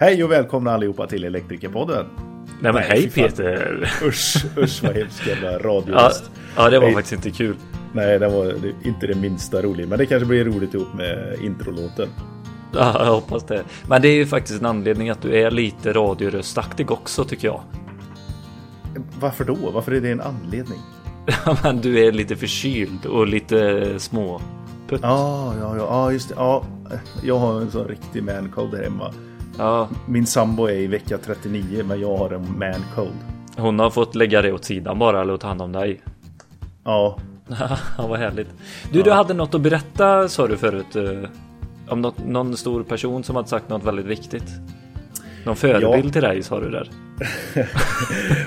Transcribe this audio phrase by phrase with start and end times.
[0.00, 2.06] Hej och välkomna allihopa till Elektrikerpodden.
[2.60, 3.90] Nej men hej Peter!
[4.02, 6.30] Usch, usch vad hemskt jävla radioröst.
[6.34, 6.94] Ja, ja, det var hej.
[6.94, 7.56] faktiskt inte kul.
[7.92, 8.54] Nej, det var
[8.84, 9.88] inte det minsta roligt.
[9.88, 12.08] Men det kanske blir roligt ihop med introlåten.
[12.72, 13.64] Ja, jag hoppas det.
[13.88, 17.60] Men det är ju faktiskt en anledning att du är lite radioröstaktig också tycker jag.
[19.20, 19.70] Varför då?
[19.72, 20.78] Varför är det en anledning?
[21.46, 24.40] Ja, men du är lite förkyld och lite små.
[25.02, 26.34] Ja, ja, ja, just det.
[26.38, 26.64] Ja,
[27.22, 29.12] jag har en sån riktig mancold hemma.
[29.58, 29.88] Ja.
[30.06, 33.14] Min sambo är i vecka 39 men jag har en man cold.
[33.56, 36.00] Hon har fått lägga det åt sidan bara eller ta hand om dig.
[36.84, 37.18] Ja.
[37.98, 38.48] ja, vad härligt.
[38.92, 39.04] Du, ja.
[39.04, 40.96] du hade något att berätta sa du förut.
[40.96, 41.30] Eh,
[41.88, 44.48] om något, någon stor person som hade sagt något väldigt viktigt.
[45.44, 46.10] Någon förebild ja.
[46.10, 46.90] till dig sa du där.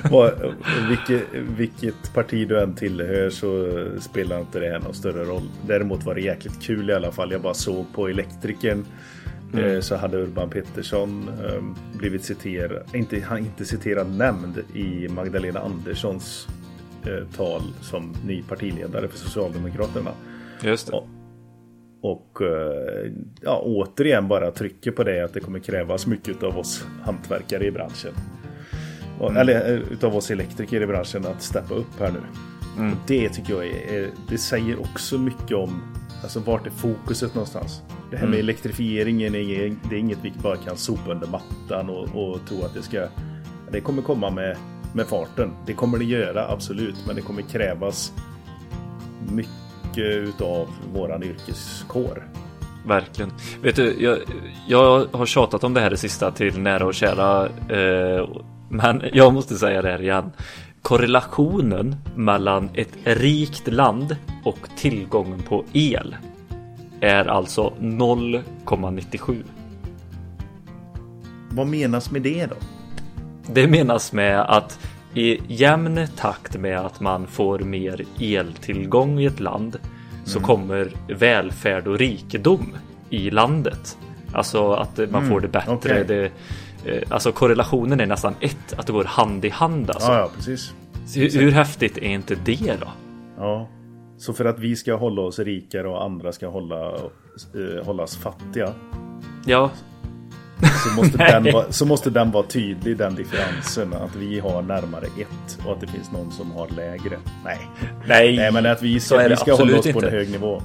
[0.90, 3.70] vilket, vilket parti du än tillhör så
[4.02, 5.50] spelar inte det här någon större roll.
[5.68, 7.32] Däremot var det jäkligt kul i alla fall.
[7.32, 8.86] Jag bara såg på elektrikern
[9.54, 9.66] Mm.
[9.66, 15.60] Eh, så hade Urban Pettersson ehm, blivit citerad, inte, han inte citerad nämnd i Magdalena
[15.60, 16.48] Anderssons
[17.06, 20.12] eh, tal som ny partiledare för Socialdemokraterna.
[20.64, 20.94] Just det.
[20.94, 21.08] Och,
[22.02, 26.86] och eh, ja, återigen bara trycker på det att det kommer krävas mycket av oss
[27.04, 28.14] hantverkare i branschen.
[29.22, 29.38] Mm.
[29.38, 32.20] Eller utav oss elektriker i branschen att steppa upp här nu.
[32.78, 32.96] Mm.
[33.08, 35.82] Det tycker jag är, det säger också mycket om
[36.24, 37.82] alltså vart är fokuset någonstans.
[38.12, 38.44] Det här med mm.
[38.44, 42.74] elektrifieringen är, det är inget vi bara kan sopa under mattan och, och tro att
[42.74, 43.08] det ska...
[43.72, 44.58] Det kommer komma med,
[44.94, 45.54] med farten.
[45.66, 46.96] Det kommer det göra, absolut.
[47.08, 48.14] Men det kommer krävas
[49.32, 52.28] mycket utav våran yrkeskår.
[52.88, 53.32] Verkligen.
[53.62, 54.18] Vet du, jag,
[54.68, 57.46] jag har tjatat om det här det sista till nära och kära.
[57.46, 58.30] Eh,
[58.70, 60.32] men jag måste säga det här igen.
[60.82, 66.16] Korrelationen mellan ett rikt land och tillgången på el
[67.02, 69.44] är alltså 0,97.
[71.52, 72.56] Vad menas med det då?
[73.54, 74.80] Det menas med att
[75.14, 80.26] i jämn takt med att man får mer eltillgång i ett land mm.
[80.26, 82.74] så kommer välfärd och rikedom
[83.10, 83.98] i landet.
[84.34, 85.30] Alltså att man mm.
[85.30, 85.74] får det bättre.
[85.74, 86.04] Okay.
[86.04, 86.32] Det,
[87.10, 89.90] alltså korrelationen är nästan ett, att det går hand i hand.
[89.90, 90.12] Alltså.
[90.12, 90.74] Ja, ja, precis.
[91.16, 92.88] Hur, hur häftigt är inte det då?
[93.38, 93.68] Ja,
[94.18, 96.96] så för att vi ska hålla oss rikare och andra ska hålla,
[97.56, 98.74] uh, hållas fattiga.
[99.46, 99.72] Ja.
[100.84, 103.94] Så måste, den vara, så måste den vara tydlig, den differensen.
[103.94, 107.18] Att vi har närmare ett och att det finns någon som har lägre.
[107.46, 107.60] Nej,
[108.08, 110.00] nej, nej men att vi ska, vi ska hålla oss inte.
[110.00, 110.62] på en hög nivå.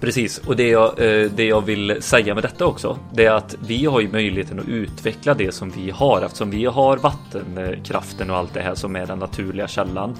[0.00, 3.56] Precis, och det jag, eh, det jag vill säga med detta också, det är att
[3.66, 8.36] vi har ju möjligheten att utveckla det som vi har eftersom vi har vattenkraften och
[8.36, 10.16] allt det här som är den naturliga källan.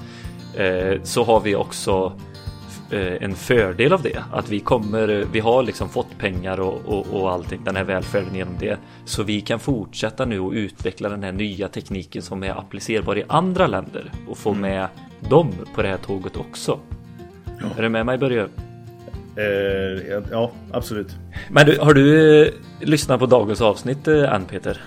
[0.55, 2.13] Eh, så har vi också
[2.91, 4.23] Eh, en fördel av det.
[4.31, 8.35] Att vi kommer, vi har liksom fått pengar och, och, och allting, den här välfärden
[8.35, 8.77] genom det.
[9.05, 13.23] Så vi kan fortsätta nu och utveckla den här nya tekniken som är applicerbar i
[13.27, 14.61] andra länder och få mm.
[14.61, 14.87] med
[15.29, 16.79] dem på det här tåget också.
[17.45, 17.65] Ja.
[17.77, 18.47] Är du med mig Börje?
[19.35, 21.15] Eh, ja, absolut.
[21.49, 24.81] Men du, har du eh, lyssnat på dagens avsnitt eh, än Peter?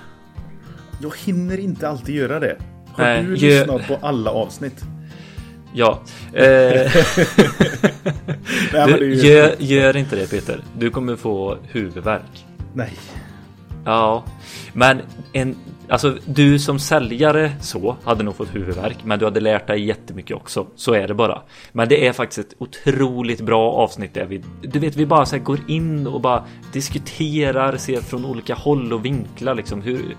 [1.03, 2.57] Jag hinner inte alltid göra det.
[2.93, 4.85] Har Nej, du lyssnat på alla avsnitt?
[5.75, 6.01] Ja.
[6.33, 6.43] Eh,
[8.99, 10.61] du, gör, gör, inte det Peter.
[10.79, 12.47] Du kommer få huvudvärk.
[12.75, 12.93] Nej.
[13.85, 14.25] Ja,
[14.73, 15.01] men
[15.33, 15.57] en,
[15.89, 20.37] alltså du som säljare så hade nog fått huvudvärk, men du hade lärt dig jättemycket
[20.37, 20.67] också.
[20.77, 21.43] Så är det bara.
[21.73, 25.39] Men det är faktiskt ett otroligt bra avsnitt där vi, du vet, vi bara så
[25.39, 30.17] går in och bara diskuterar, ser från olika håll och vinklar liksom hur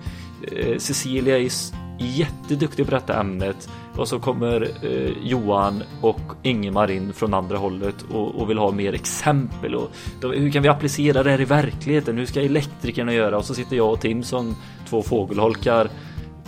[0.52, 1.50] eh, Cecilia är
[1.98, 7.94] jätteduktig på detta ämnet och så kommer eh, Johan och Ingemar in från andra hållet
[8.10, 9.90] och, och vill ha mer exempel och
[10.20, 12.18] då, hur kan vi applicera det här i verkligheten?
[12.18, 13.38] Hur ska elektrikerna göra?
[13.38, 14.56] Och så sitter jag och Tim som
[14.86, 15.88] två fågelholkar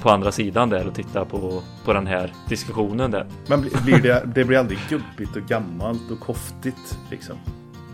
[0.03, 3.26] på andra sidan där och tittar på, på den här diskussionen där.
[3.47, 7.37] Men blir det, det blir aldrig gubbigt och gammalt och koftigt liksom?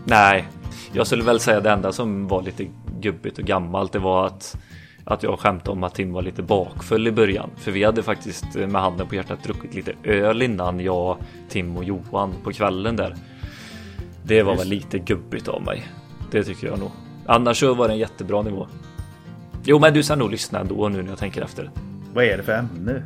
[0.05, 0.47] Nej,
[0.91, 2.67] jag skulle väl säga det enda som var lite
[2.99, 4.57] gubbigt och gammalt det var att
[5.05, 7.49] att jag skämtade om att Tim var lite bakfull i början.
[7.55, 11.17] För vi hade faktiskt med handen på hjärtat druckit lite öl innan jag,
[11.49, 13.15] Tim och Johan på kvällen där.
[14.23, 14.63] Det var Just.
[14.63, 15.87] väl lite gubbigt av mig.
[16.31, 16.91] Det tycker jag nog.
[17.25, 18.67] Annars så var det en jättebra nivå.
[19.65, 21.71] Jo, men du ska nog lyssna ändå nu när jag tänker efter.
[22.13, 23.03] Vad är det för ämne?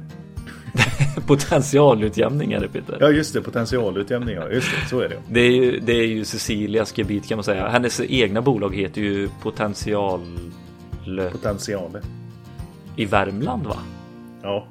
[1.27, 2.97] Potentialutjämning är det Peter.
[2.99, 4.35] Ja just det, potentialutjämning.
[4.35, 4.49] Ja.
[4.49, 5.21] Just det, så är det.
[5.29, 7.67] Det är ju, det är ju Cecilias gebit kan man säga.
[7.67, 10.21] Hennes egna bolag heter ju Potential
[11.31, 12.01] Potentialer.
[12.95, 13.77] I Värmland va?
[14.43, 14.67] Ja.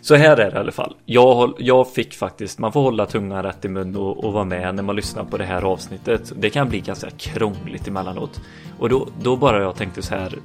[0.00, 0.96] Så här är det i alla fall.
[1.04, 4.74] Jag, jag fick faktiskt, man får hålla tungan rätt i mun och, och vara med
[4.74, 6.32] när man lyssnar på det här avsnittet.
[6.36, 8.40] Det kan bli ganska krångligt emellanåt.
[8.78, 10.38] Och då, då bara jag tänkte så här.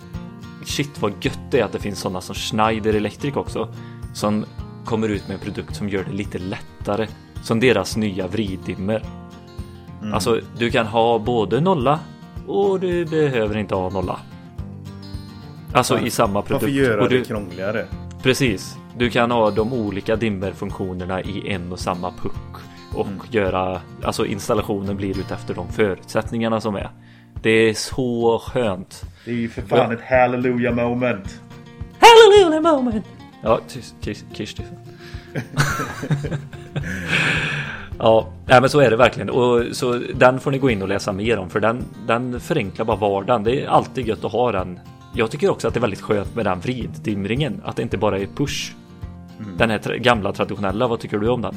[0.66, 3.74] Shit vad gött det är att det finns sådana som Schneider Electric också.
[4.14, 4.46] Som
[4.86, 7.08] kommer ut med en produkt som gör det lite lättare.
[7.44, 9.04] Som deras nya vriddimmer.
[10.02, 10.14] Mm.
[10.14, 12.00] Alltså du kan ha både nolla
[12.48, 14.20] och du behöver inte ha nolla.
[15.74, 16.06] Alltså ja.
[16.06, 16.64] i samma produkt.
[16.64, 17.86] Varför göra du, det krångligare?
[18.24, 18.78] Precis.
[18.98, 22.56] Du kan ha de olika dimmerfunktionerna i en och samma puck.
[22.94, 23.20] Och mm.
[23.32, 26.90] göra, alltså installationen blir utefter de förutsättningarna som är.
[27.42, 29.04] Det är så skönt.
[29.25, 31.42] Det är ju för fan ett hallelujah moment.
[32.00, 33.06] Hallelujah moment!
[33.42, 33.60] Ja,
[34.33, 34.63] Kirsti.
[38.00, 39.30] ja, nej, men så är det verkligen.
[39.30, 42.86] Och så den får ni gå in och läsa mer om för den, den förenklar
[42.86, 43.44] bara vardagen.
[43.44, 44.80] Det är alltid gött att ha den.
[45.13, 47.62] Jag tycker också att det är väldigt skönt med den vriddimringen.
[47.66, 48.71] Att det inte bara är push.
[49.39, 49.57] Mm.
[49.57, 51.56] Den här gamla traditionella, vad tycker du om den?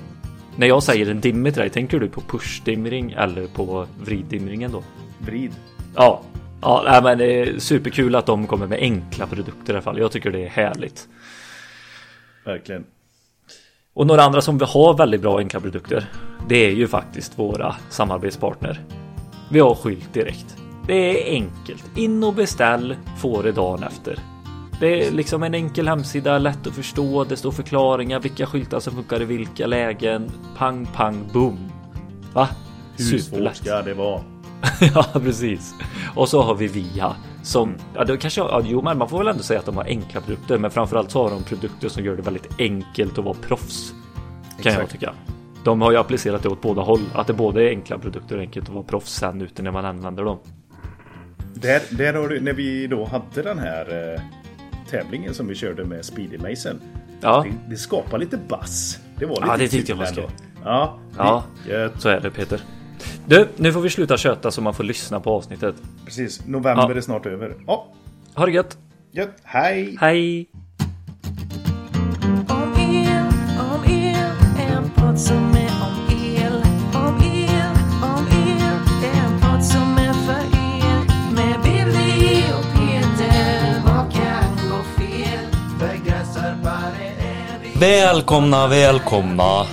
[0.56, 4.82] När jag säger en dimmer till dig, tänker du på pushdimring eller på vriddimringen då?
[5.18, 5.52] Vrid.
[5.94, 6.22] Ja,
[6.60, 9.98] ja men det är superkul att de kommer med enkla produkter i alla fall.
[9.98, 11.08] Jag tycker det är härligt.
[12.44, 12.84] Verkligen.
[13.94, 16.04] Och några andra som vi har väldigt bra enkla produkter.
[16.48, 18.80] Det är ju faktiskt våra samarbetspartner.
[19.50, 20.56] Vi har skylt direkt.
[20.86, 21.84] Det är enkelt.
[21.96, 24.18] In och beställ, får det dagen efter.
[24.80, 27.24] Det är liksom en enkel hemsida, lätt att förstå.
[27.24, 30.30] Det står förklaringar, vilka skyltar som funkar i vilka lägen.
[30.56, 31.72] Pang, pang, boom.
[32.32, 32.48] Va?
[32.96, 34.37] Hur svårt ska det vara?
[34.94, 35.74] ja, precis.
[36.14, 39.28] Och så har vi Via som, ja, det kanske, ja, jo, men man får väl
[39.28, 42.16] ändå säga att de har enkla produkter, men framförallt så har de produkter som gör
[42.16, 43.90] det väldigt enkelt att vara proffs.
[43.90, 44.78] Kan Exakt.
[44.78, 45.12] jag tycka.
[45.64, 48.42] De har ju applicerat det åt båda håll, att det både är enkla produkter och
[48.42, 50.38] enkelt att vara proffs sen ute när man använder dem.
[51.54, 54.20] Där, där har du, när vi då hade den här eh,
[54.90, 56.80] tävlingen som vi körde med Speedy Mason.
[57.20, 57.46] Ja.
[57.46, 58.98] Det, det skapar lite bass.
[59.18, 60.28] Det var lite Ja, det tyckte jag var skoj.
[60.64, 61.44] Ja, ja
[61.98, 62.60] så är det Peter.
[63.26, 65.74] Du, nu får vi sluta köta så man får lyssna på avsnittet.
[66.04, 66.96] Precis, november ja.
[66.96, 67.54] är snart över.
[67.66, 67.86] Ja.
[68.34, 68.78] Ha det gött.
[69.12, 69.96] Gött, hej.
[70.00, 70.46] Hej.
[72.48, 73.26] Om el,
[73.58, 74.16] om el,
[74.58, 76.52] en podd som är om el.
[76.94, 77.72] Om el,
[78.02, 78.60] om el,
[79.18, 80.98] en podd som är för er.
[81.34, 85.44] Med Billy och Peter, vad kan gå fel?
[85.80, 87.78] Begränsarbare är vi.
[87.80, 89.66] Välkomna, välkomna.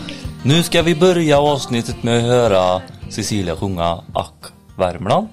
[0.44, 2.82] Nu ska vi börja avsnittet med att höra
[3.16, 5.28] Cecilia sjunga Ack Värmland.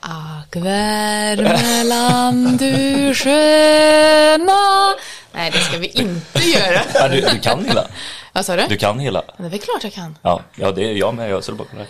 [0.00, 4.94] Ack Värmeland du sköna
[5.32, 6.80] Nej det ska vi inte göra.
[6.94, 7.86] Ja, du, du kan hela.
[8.32, 8.66] Vad sa du?
[8.68, 9.22] Du kan hela.
[9.36, 10.18] Det är väl klart jag kan.
[10.22, 11.30] Ja, ja det är jag med.
[11.30, 11.86] Jag ser bakom dig.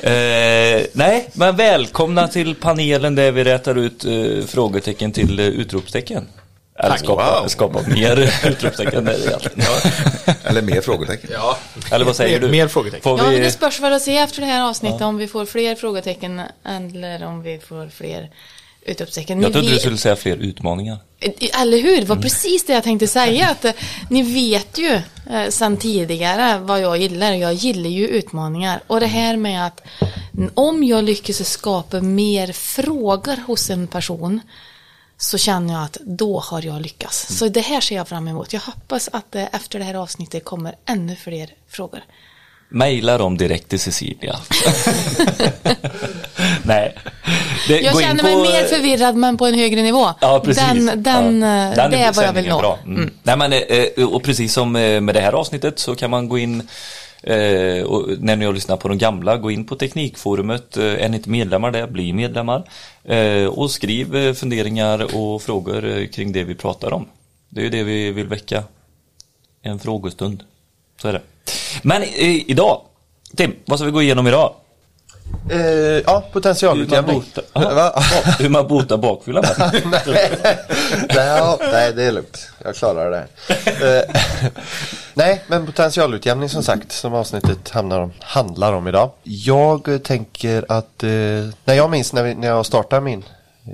[0.00, 6.26] Eh, nej, men välkomna till panelen där vi rätar ut eh, frågetecken till eh, utropstecken.
[6.82, 7.48] Eller skapa, wow.
[7.48, 9.10] skapa mer utropstecken.
[9.30, 9.40] ja.
[10.44, 11.30] Eller mer frågetecken.
[11.32, 11.58] Ja.
[11.92, 12.52] Eller vad säger mer, du?
[12.52, 13.02] Mer frågetecken.
[13.02, 13.38] Får ja, vi...
[13.38, 15.06] det spörs vad att se efter det här avsnittet ja.
[15.06, 18.30] om vi får fler frågetecken eller om vi får fler
[18.82, 19.42] utropstecken.
[19.42, 19.76] Jag trodde vet...
[19.76, 20.98] du skulle säga fler utmaningar.
[21.60, 22.22] Eller hur, det var mm.
[22.22, 23.48] precis det jag tänkte säga.
[23.48, 23.72] Att, eh,
[24.10, 25.00] ni vet ju
[25.30, 27.32] eh, sedan tidigare vad jag gillar.
[27.32, 28.80] Jag gillar ju utmaningar.
[28.86, 29.82] Och det här med att
[30.54, 34.40] om jag lyckas skapa mer frågor hos en person
[35.20, 37.30] så känner jag att då har jag lyckats.
[37.30, 37.38] Mm.
[37.38, 38.52] Så det här ser jag fram emot.
[38.52, 42.00] Jag hoppas att det efter det här avsnittet kommer ännu fler frågor.
[42.70, 44.36] Maila dem direkt till Cecilia.
[46.62, 46.96] Nej.
[47.68, 48.40] Det, jag känner mig på...
[48.40, 50.14] mer förvirrad men på en högre nivå.
[50.20, 50.64] Ja, precis.
[50.64, 51.74] Den, den, ja.
[51.74, 52.78] den det är vad jag vill nå.
[52.84, 52.96] Mm.
[52.96, 53.14] Mm.
[53.22, 56.38] Nej, men, eh, och precis som eh, med det här avsnittet så kan man gå
[56.38, 56.68] in
[57.22, 60.76] Eh, och när ni har lyssnat på de gamla, gå in på Teknikforumet.
[60.76, 62.70] Eh, är ni inte medlemmar där, bli medlemmar.
[63.04, 67.06] Eh, och skriv eh, funderingar och frågor eh, kring det vi pratar om.
[67.48, 68.64] Det är ju det vi vill väcka.
[69.62, 70.44] En frågestund.
[71.02, 71.22] Så är det.
[71.82, 72.80] Men eh, idag,
[73.36, 74.54] Tim, vad ska vi gå igenom idag?
[75.50, 77.22] Eh, ja, potentialutjämning.
[78.38, 79.44] Hur man botar bakfyllan?
[79.58, 80.30] nej,
[81.14, 82.50] nej, nej, det är lugnt.
[82.64, 83.26] Jag klarar det.
[83.48, 84.16] Eh,
[85.14, 89.10] nej, men potentialutjämning som sagt, som avsnittet om, handlar om idag.
[89.22, 91.08] Jag tänker att, eh,
[91.64, 93.24] när jag minns när, vi, när jag startade min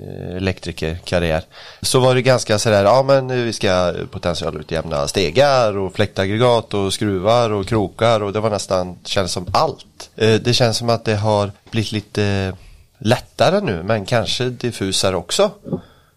[0.03, 1.43] Eh, elektrikerkarriär
[1.81, 7.49] så var det ganska sådär, ja men vi ska potentialutjämna stegar och fläktaggregat och skruvar
[7.49, 10.09] och krokar och det var nästan, känns som allt.
[10.15, 12.53] Eh, det känns som att det har blivit lite
[12.97, 15.51] lättare nu men kanske diffusare också.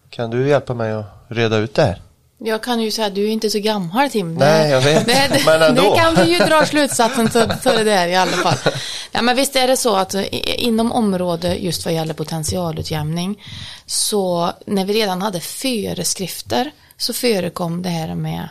[0.09, 2.01] Kan du hjälpa mig att reda ut det här?
[2.43, 4.35] Jag kan ju säga att du är inte så gammal Tim.
[4.35, 5.05] Nej, jag vet.
[5.05, 5.81] Det, det, men ändå.
[5.81, 8.73] det kan vi ju dra slutsatsen till, till det där i alla fall.
[9.11, 13.43] Ja, men visst är det så att inom område just vad gäller potentialutjämning
[13.85, 18.49] så när vi redan hade föreskrifter så förekom det här med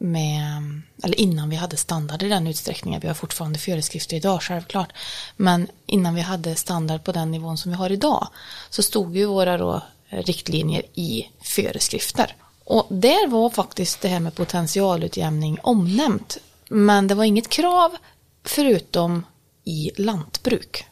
[0.00, 4.92] med, eller innan vi hade standard i den utsträckningen, vi har fortfarande föreskrifter idag självklart,
[5.36, 8.28] men innan vi hade standard på den nivån som vi har idag
[8.70, 12.36] så stod ju våra då riktlinjer i föreskrifter.
[12.64, 16.38] Och där var faktiskt det här med potentialutjämning omnämnt.
[16.68, 17.96] Men det var inget krav
[18.44, 19.26] förutom
[19.64, 20.86] i lantbruk.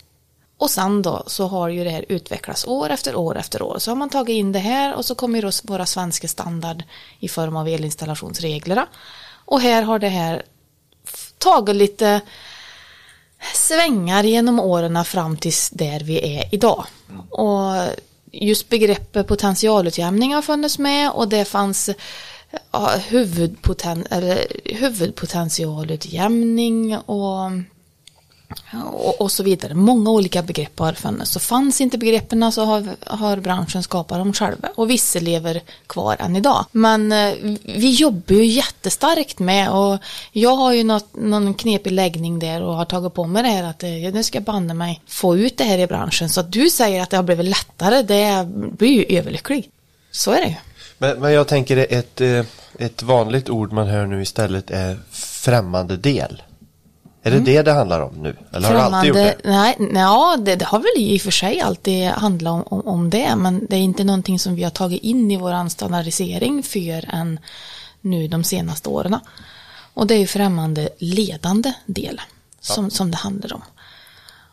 [0.58, 3.78] Och sen då så har ju det här utvecklats år efter år efter år.
[3.78, 6.82] Så har man tagit in det här och så kommer ju då våra svenska standard
[7.20, 8.86] i form av elinstallationsreglerna.
[9.44, 10.42] Och här har det här
[11.38, 12.20] tagit lite
[13.54, 16.86] svängar genom åren fram tills där vi är idag.
[17.30, 17.72] Och
[18.32, 21.90] just begreppet potentialutjämning har funnits med och det fanns
[22.70, 27.50] ja, huvudpoten, eller huvudpotentialutjämning och
[28.92, 29.74] och, och så vidare.
[29.74, 31.30] Många olika begrepp har funnits.
[31.30, 34.68] Så fanns inte begreppen så har, har branschen skapat dem själva.
[34.74, 36.64] Och vissa lever kvar än idag.
[36.72, 39.98] Men eh, vi jobbar ju jättestarkt med och
[40.32, 43.64] jag har ju något, någon knepig läggning där och har tagit på mig det här
[43.64, 46.28] att eh, nu ska jag banne mig få ut det här i branschen.
[46.28, 49.70] Så att du säger att det har blivit lättare, det blir ju överlycklig.
[50.10, 50.54] Så är det ju.
[50.98, 52.44] Men, men jag tänker ett, eh,
[52.78, 56.42] ett vanligt ord man hör nu istället är främmande del.
[57.22, 58.36] Är det det det handlar om nu?
[58.52, 59.36] Eller har det alltid gjort det?
[59.44, 63.10] Nej, ja, det, det har väl i och för sig alltid handlat om, om, om
[63.10, 67.14] det, men det är inte någonting som vi har tagit in i vår standardisering för
[67.14, 67.40] än
[68.00, 69.16] nu de senaste åren.
[69.94, 72.20] Och det är ju främmande ledande del
[72.60, 73.62] som, som det handlar om.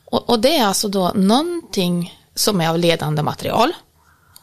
[0.06, 3.72] Och, och det är alltså då någonting som är av ledande material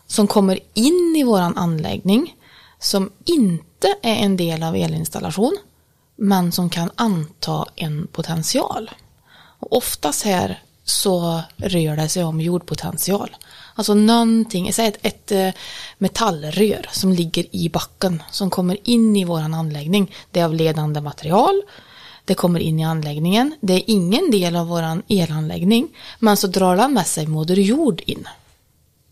[0.06, 2.36] som kommer in i våran anläggning
[2.78, 5.58] som inte är en del av elinstallation
[6.16, 8.90] men som kan anta en potential.
[9.58, 13.36] Och oftast här så rör det sig om jordpotential.
[13.74, 15.50] Alltså någonting, säg ett, ett eh,
[15.98, 20.14] metallrör som ligger i backen som kommer in i våran anläggning.
[20.30, 21.62] Det är av ledande material.
[22.24, 23.54] Det kommer in i anläggningen.
[23.60, 25.88] Det är ingen del av våran elanläggning.
[26.18, 28.28] Men så drar den med sig moder jord in.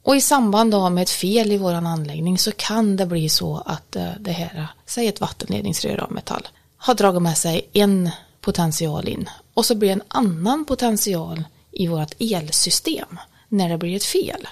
[0.02, 3.62] Och i samband då med ett fel i våran anläggning så kan det bli så
[3.66, 6.48] att eh, det här, eh, säg ett vattenledningsrör av metall,
[6.82, 8.10] har dragit med sig en
[8.40, 13.96] potential in och så blir det en annan potential i vårt elsystem när det blir
[13.96, 14.48] ett fel.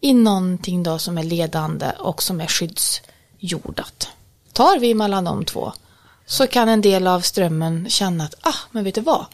[0.00, 4.08] I någonting då som är ledande och som är skyddsjordat.
[4.52, 5.72] Tar vi mellan de två
[6.26, 9.26] så kan en del av strömmen känna att, ah, men vet du vad?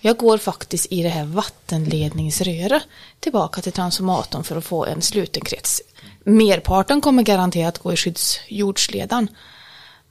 [0.00, 2.82] Jag går faktiskt i det här vattenledningsröret
[3.20, 5.82] tillbaka till transformatorn för att få en sluten krets.
[6.24, 9.28] Merparten kommer garanterat gå i skyddsjordsledan.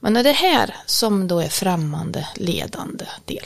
[0.00, 3.44] Men är det här som då är främmande ledande del?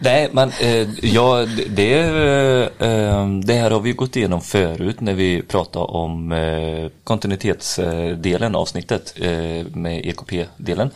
[0.00, 5.14] Nej, men eh, ja, det, eh, eh, det här har vi gått igenom förut när
[5.14, 10.90] vi pratade om eh, kontinuitetsdelen eh, avsnittet eh, med EKP-delen.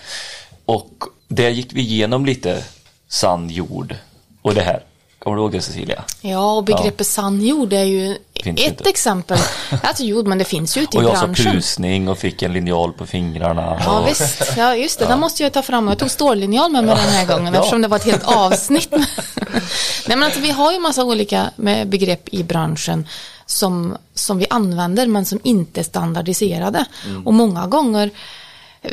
[0.65, 2.65] Och där gick vi igenom lite
[3.09, 3.95] sann jord
[4.43, 4.83] och det här.
[5.27, 6.05] Kommer du ihåg det Cecilia?
[6.21, 8.89] Ja, och begreppet sann jord är ju Finns ett inte.
[8.91, 9.39] exempel.
[9.83, 11.53] Alltså jord, men det finns ju ute i Och jag sa branschen.
[11.53, 13.83] pusning och fick en linjal på fingrarna.
[13.87, 15.89] Ja och, visst, ja just det, den måste jag ta fram.
[15.89, 17.61] Jag tog stållinjal med mig den här gången Ja.
[17.61, 18.91] eftersom det var ett helt avsnitt.
[20.07, 21.51] Nej men alltså vi har ju massa olika
[21.87, 23.09] begrepp i branschen
[23.47, 26.85] som, som vi använder men som inte är standardiserade.
[27.07, 27.27] Mm.
[27.27, 28.11] Och många gånger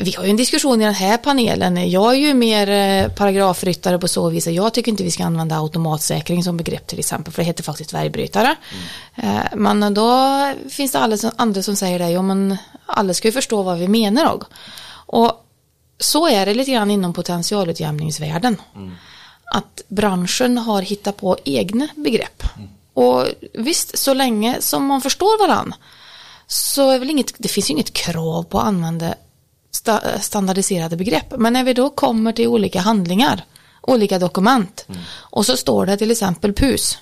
[0.00, 1.90] vi har ju en diskussion i den här panelen.
[1.90, 5.24] Jag är ju mer eh, paragrafryttare på så vis att jag tycker inte vi ska
[5.24, 8.56] använda automatsäkring som begrepp till exempel, för det heter faktiskt bergbrytare.
[9.14, 13.28] Eh, Men då finns det alla som, andra som säger det, ja men alla ska
[13.28, 14.44] ju förstå vad vi menar och.
[15.06, 15.46] Och
[15.98, 18.56] så är det lite grann inom potentialutjämningsvärlden.
[19.44, 22.42] Att branschen har hittat på egna begrepp.
[22.94, 25.74] Och visst, så länge som man förstår varann
[26.46, 29.14] så är väl inget, det finns ju inget krav på att använda
[29.74, 31.34] sta, standardiserade begrepp.
[31.38, 33.44] Men när vi då kommer till olika handlingar,
[33.80, 36.98] olika dokument och så står det till exempel PUS.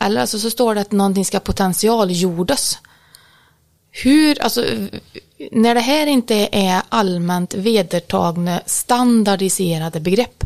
[0.00, 2.78] Eller alltså så står det att någonting ska potentialjordas.
[3.90, 4.64] Hur, alltså
[5.52, 10.44] när det här inte är allmänt vedertagna standardiserade begrepp.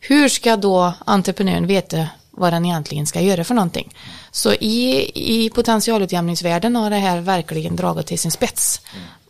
[0.00, 3.94] Hur ska då entreprenören veta vad den egentligen ska göra för någonting?
[4.30, 8.80] Så i, i potentialutjämningsvärlden har det här verkligen dragit till sin spets.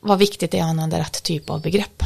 [0.06, 2.02] Vad viktigt det är att använda rätt typ av begrepp.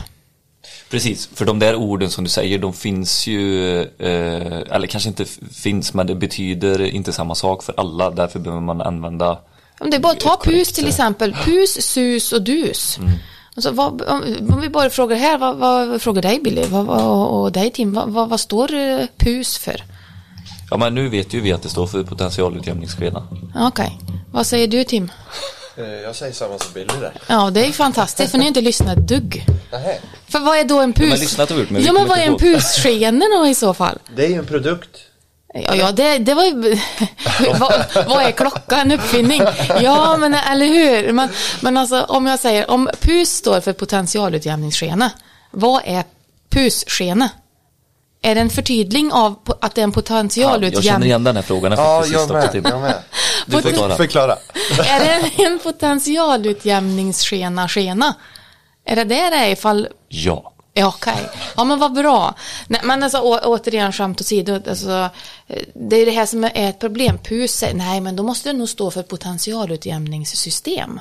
[0.91, 5.25] Precis, för de där orden som du säger, de finns ju, eh, eller kanske inte
[5.53, 8.11] finns, men det betyder inte samma sak för alla.
[8.11, 9.39] Därför behöver man använda
[9.81, 11.37] Om det är bara ta korrekt, pus till exempel.
[11.45, 12.99] Pus, sus och dus.
[13.55, 17.29] Alltså, vad, om, om vi bara frågar här, vad, vad frågar dig Billy vad, vad,
[17.29, 19.85] och dig Tim, vad, vad, står eh, pus för?
[20.71, 23.27] Ja men nu vet ju vi att det står för potentialutjämningsskeda.
[23.55, 23.99] Ja, Okej,
[24.33, 25.11] vad säger du Tim?
[25.85, 27.13] Eh, Jag säger samma som Billy där.
[27.27, 29.47] Ja, det är fantastiskt för ni har inte lyssnat ett dugg.
[30.29, 31.09] För vad är då en pus?
[31.11, 33.99] men lyssnat har gjort, men ja, men vad är en pusskene då i så fall?
[34.17, 34.89] Det är ju en produkt.
[35.55, 36.53] Ja, ja det, det var ju...
[37.59, 38.81] vad, vad är klockan?
[38.81, 39.43] En uppfinning?
[39.81, 41.13] Ja, men eller hur?
[41.13, 41.29] Men,
[41.61, 45.11] men alltså om jag säger, om PUS står för potentialutjämningsskena,
[45.51, 46.05] vad är
[46.51, 47.29] PUS-skena?
[48.23, 51.07] Är det en förtydling av att det är en Ja, jag känner potentialutjämning?
[51.07, 51.73] igen den här frågan.
[51.73, 52.55] Ja, jag med.
[52.65, 52.95] Jag med.
[53.47, 53.97] Du får klara.
[53.97, 54.33] Förklara.
[54.87, 58.15] är det en potentialutjämningsskena, skena?
[58.85, 60.53] Är det det det är ifall Ja.
[60.73, 61.29] Ja, okej.
[61.57, 62.35] Ja, men vad bra.
[62.67, 65.09] Nej, men alltså å, återigen skämt åsido, alltså,
[65.75, 67.19] det är det här som är ett problem.
[67.19, 71.01] PUS säger, nej, men då måste det nog stå för potentialutjämningssystem.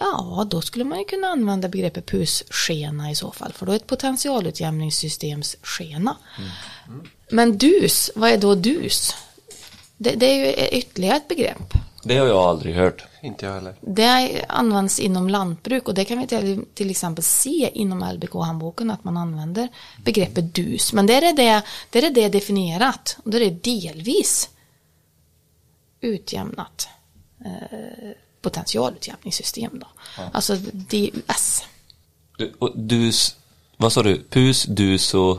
[0.00, 3.76] Ja, då skulle man ju kunna använda begreppet PUS-skena i så fall, för då är
[3.76, 6.16] ett potentialutjämningssystems skena.
[7.30, 9.16] Men DUS, vad är då DUS?
[9.96, 11.72] Det, det är ju ytterligare ett begrepp.
[12.04, 13.04] Det har jag aldrig hört.
[13.22, 13.74] Inte jag heller.
[13.80, 19.04] Det används inom lantbruk och det kan vi till, till exempel se inom LBK-handboken att
[19.04, 19.68] man använder
[20.04, 20.92] begreppet dus.
[20.92, 24.50] Men där är det, där är det definierat och där är det delvis
[26.00, 26.88] utjämnat
[27.44, 28.10] eh,
[28.44, 29.70] potentialutjämningssystem.
[29.80, 29.86] Då.
[30.32, 31.62] Alltså DUS.
[32.38, 33.36] Du, och dus,
[33.76, 34.22] vad sa du?
[34.30, 35.38] Pus, dus och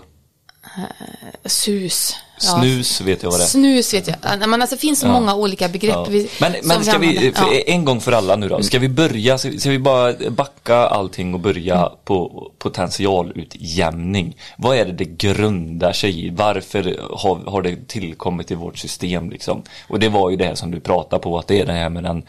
[1.46, 2.16] SUS.
[2.42, 3.48] Ja, snus vet jag vad det är.
[3.48, 4.16] Snus vet jag.
[4.22, 5.12] Ja, Men alltså, det finns så Ja.
[5.12, 5.94] många olika begrepp.
[5.96, 6.06] Ja.
[6.10, 7.54] vi- Men, men ska vi, Ja.
[7.66, 10.76] en gång för alla nu då, ska vi börja, ska vi- ska vi bara backa
[10.76, 14.38] allting och börja på potentialutjämning?
[14.58, 16.30] Vad är det det grundar sig i?
[16.30, 19.64] Varför har, har det tillkommit i vårt system liksom?
[19.88, 21.90] Och det var ju det här som du pratade på, att det är det här
[21.90, 22.24] med den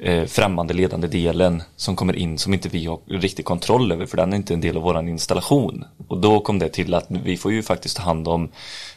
[0.00, 4.16] eh, främmande ledande delen som kommer in som inte vi har riktig kontroll över för
[4.16, 5.84] den är inte en del av våran installation.
[6.08, 8.50] Och då kom det till att vi får ju faktiskt ta hand om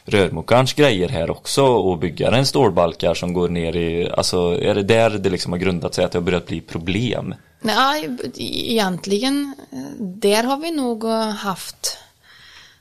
[0.04, 4.82] rörmokarens grejer här också och bygga en stålbalkar som går ner i, alltså är det
[4.82, 7.34] där det liksom har grundat sig att det har börjat bli problem?
[7.60, 11.98] Nej, egentligen, eh, där har vi nog eh, haft,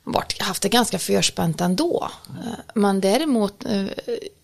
[0.04, 2.10] varit, haft det ganska förspänt ändå.
[2.46, 3.86] Eh, Men däremot eh,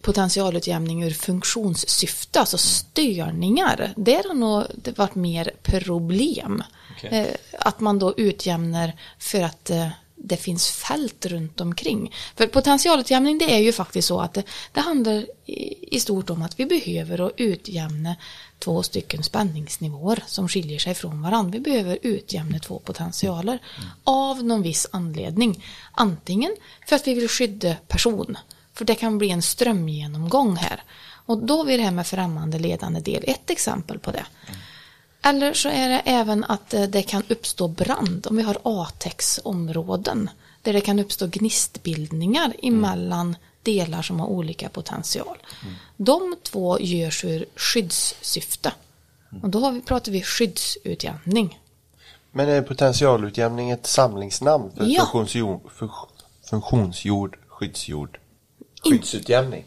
[0.01, 6.63] potentialutjämning ur funktionssyfte, alltså störningar, där har nog det varit mer problem.
[6.97, 7.09] Okej.
[7.19, 9.71] Eh, Att man då utjämnar för att
[10.15, 12.13] det finns fält runt omkring.
[12.35, 14.43] För potentialutjämning det är ju faktiskt så att det,
[14.73, 18.15] det handlar i, i stort om att vi behöver att utjämna
[18.59, 21.51] två stycken spänningsnivåer som skiljer sig från varandra.
[21.51, 23.59] Vi behöver utjämna två potentialer
[24.03, 25.65] av någon viss anledning.
[25.91, 26.55] Antingen
[26.87, 28.37] för att vi vill skydda person,
[28.73, 30.83] för det kan bli en strömgenomgång här.
[31.25, 34.25] Och då vi det här med främmande ledande del, ett exempel på det.
[35.21, 40.29] Eller så är det även att eh, det kan uppstå brand om vi har ATEX-områden
[40.61, 45.37] där det kan uppstå gnistbildningar emellan delar som har olika potential.
[45.97, 48.71] De två görs ur skyddssyfte.
[49.43, 51.59] Och då har vi, pratar vi skyddsutjämning.
[52.31, 54.99] Men är potentialutjämning ett samlingsnamn för Ja.
[54.99, 55.89] funktionsjord, fun-
[56.49, 58.19] funktionsjord, skyddsjord?
[58.83, 59.65] Skyddsutjämning.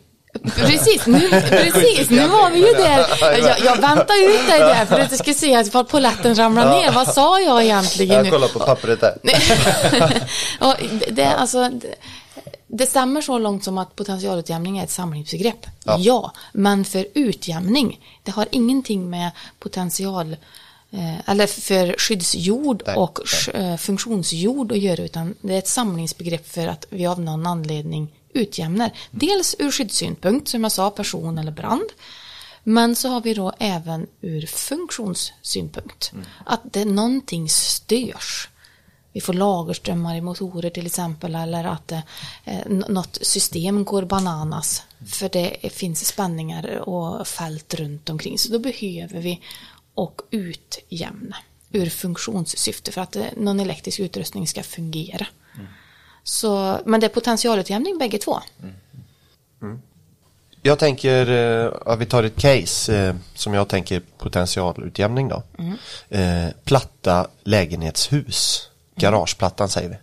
[0.54, 3.06] Precis, nu, precis, nu var vi ju där.
[3.20, 6.92] Jag, jag väntar ut dig där för att du ska se att polletten ramlar ner.
[6.92, 9.18] Vad sa jag egentligen Jag kollar på pappret där.
[10.60, 11.70] och det, det, är alltså,
[12.72, 15.66] det, stämmer så långt som att potentialutjämning är ett samlingsbegrepp.
[15.84, 15.96] Ja.
[15.98, 16.32] Ja.
[16.52, 20.36] men för utjämning, det har ingenting med potential
[20.90, 23.20] eh, eller för skyddsjord Nej, och
[23.54, 28.12] eh, funktionsjord att göra utan det är ett samlingsbegrepp för att vi av någon anledning
[28.32, 28.90] utjämnar.
[29.10, 31.90] Dels ur skyddssynpunkt, som jag sa, person eller brand.
[32.64, 36.12] Men så har vi då även ur funktionssynpunkt.
[36.46, 38.48] Att det någonting störs.
[39.12, 42.00] Vi får lagerströmmar i motorer till exempel eller att eh,
[42.66, 48.38] något system går bananas för det finns spänningar och fält runt omkring.
[48.38, 49.40] Så då behöver vi
[49.94, 51.36] och utjämna
[51.72, 55.26] ur funktionssyfte för att eh, någon elektrisk utrustning ska fungera.
[56.24, 58.40] Så, men det är potentialutjämning bägge två.
[60.62, 65.42] Jag tänker, eh, ja, vi tar ett case eh, som jag tänker potentialutjämning då.
[66.08, 68.68] Eh, platta lägenhetshus.
[68.96, 69.96] Garageplattan säger vi.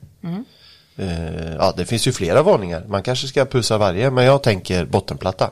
[1.04, 2.86] Eh, ja, det finns ju flera våningar.
[2.88, 5.50] Man kanske ska pussa varje, men jag tänker bottenplattan.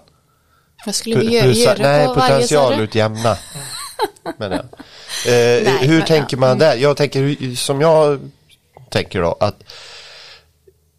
[0.86, 3.38] Vad skulle vi gö- pussa- göra nej, på potentialutjämna.
[4.38, 4.62] Men, ja.
[5.28, 6.42] Nej, hur men- tänker ja.
[6.42, 6.76] man där?
[6.76, 8.32] Jag tänker som jag
[8.90, 9.64] tänker då att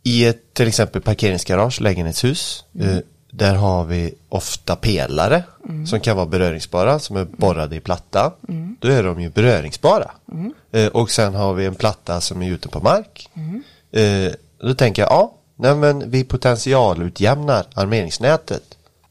[0.02, 2.88] i ett till exempel parkeringsgarage, lägenhetshus, Mm.
[2.96, 2.98] eh,
[3.38, 5.86] där har vi ofta pelare Mm.
[5.86, 8.32] som kan vara beröringsbara, som är borrade i platta.
[8.80, 10.10] Då är de ju beröringsbara.
[10.32, 10.54] Mm.
[10.72, 13.28] Eh, och sen har vi en platta som är ute på mark.
[13.34, 13.62] Mm.
[13.92, 14.32] Eh,
[14.68, 18.62] då tänker jag, ja, nej men vi potentialutjämnar armeringsnätet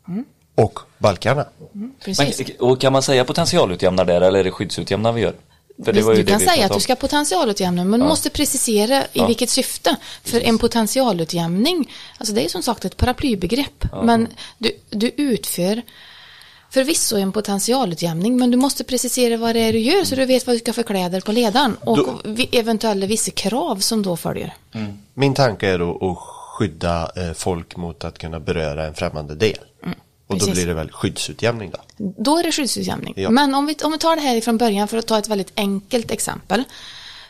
[0.07, 0.25] Mm.
[0.55, 1.45] och balkarna.
[2.05, 2.39] Precis.
[2.59, 5.33] Men, och kan man säga potentialutjämnar där eller är det skyddsutjämnar vi gör?
[5.85, 8.29] För det var ju du det kan säga att du ska potentialutjämna, men du måste
[8.29, 9.27] precisera i Ja.
[9.27, 9.95] vilket syfte.
[10.23, 15.81] För en potentialutjämning, alltså det är som sagt ett paraplybegrepp, men du, du utför
[16.69, 20.47] förvisso en potentialutjämning, men du måste precisera vad det är du gör så du vet
[20.47, 22.19] vad du ska för kläder på ledaren och Då-
[22.51, 24.53] eventuella vissa krav som då följer.
[25.13, 29.57] Min tanke är då att skydda eh, folk mot att kunna beröra en främmande del.
[30.27, 30.53] Och då precis.
[30.53, 31.79] blir det väl skyddsutjämning då?
[32.23, 33.13] Då är det skyddsutjämning.
[33.17, 33.29] Ja.
[33.29, 35.51] Men om vi, om vi tar det här ifrån början för att ta ett väldigt
[35.55, 36.63] enkelt exempel.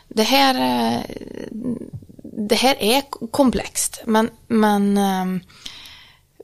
[0.08, 0.54] Det här,
[0.94, 1.00] eh,
[2.22, 5.42] det här är komplext, men, men eh,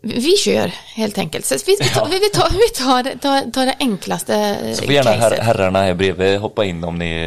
[0.03, 1.45] vi kör helt enkelt.
[1.45, 4.83] Så vi, vi, tar, vi, tar, vi tar, det- tar, tar det enklaste eh, Så
[4.85, 7.27] får gärna her herrarna här bredvid hoppa in om ni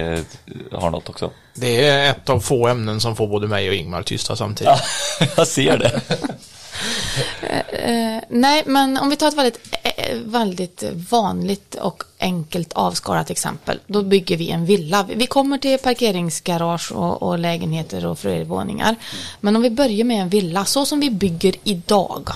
[0.72, 1.32] eh, har något också.
[1.54, 4.74] Det är ett av få ämnen som får både mig och Ingmar tysta samtidigt.
[5.38, 6.02] Jag ser det.
[7.42, 12.74] Eh, eh, nej, men om vi tar ett väldigt, eh, eh, väldigt vanligt och enkelt
[12.74, 13.80] avskalat exempel.
[13.88, 15.06] Då bygger vi en villa.
[15.16, 18.96] Vi kommer till parkeringsgarage och, och lägenheter och flervåningar.
[19.40, 22.30] Men om vi börjar med en villa, så som vi bygger idag.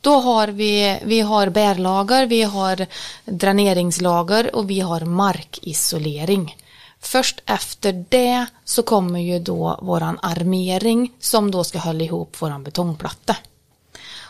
[0.00, 2.86] Då har vi, vi har bärlager, vi har
[3.24, 6.56] dräneringslager och vi har markisolering.
[7.00, 12.64] Först efter det så kommer ju då våran armering som då ska hålla ihop våran
[12.64, 13.36] betongplatta.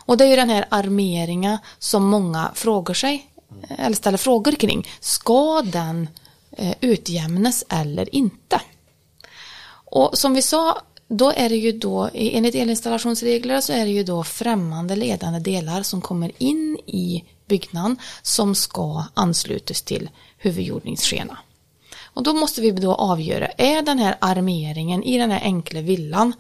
[0.09, 3.31] Och det är ju den här armeringen som många frågar sig,
[3.69, 4.89] eh, eller ställer frågor kring.
[5.01, 6.09] Ska den
[6.51, 8.61] eh, utjämnas eller inte?
[9.91, 14.05] Och som vi sa, då är det ju då, enligt elinstallationsregler så är det ju
[14.05, 21.39] då främmande ledande delar som kommer in i byggnaden som ska anslutas till huvudjordningsskena.
[22.19, 26.33] Och då måste vi då avgöra, är den här armeringen i den här enkla villan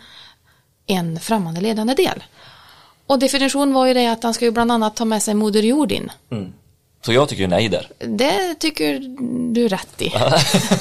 [0.86, 2.24] en främmande ledande del?
[3.06, 5.62] Och definition var ju det att han ska ju bland annat ta med sig moder
[5.62, 6.10] jord in.
[7.04, 7.90] Så jag tycker nej där.
[7.98, 8.98] Det tycker
[9.54, 10.12] du rätt i.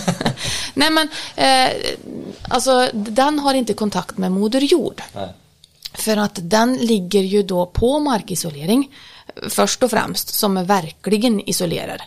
[0.73, 1.75] Nej men, eh,
[2.49, 5.01] alltså den har inte kontakt med moder jord.
[5.13, 5.29] Nej.
[5.93, 8.95] För att den ligger ju då på markisolering
[9.49, 12.01] först och främst som verkligen isolerar.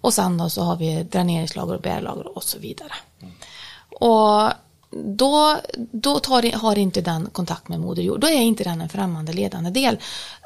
[0.00, 2.92] Och sen då så har vi dräneringslager och bärlager och så vidare.
[4.00, 4.52] Och
[5.04, 8.20] då, då tar, har inte den kontakt med moder jord.
[8.20, 9.98] Då är inte den en främmande ledande del.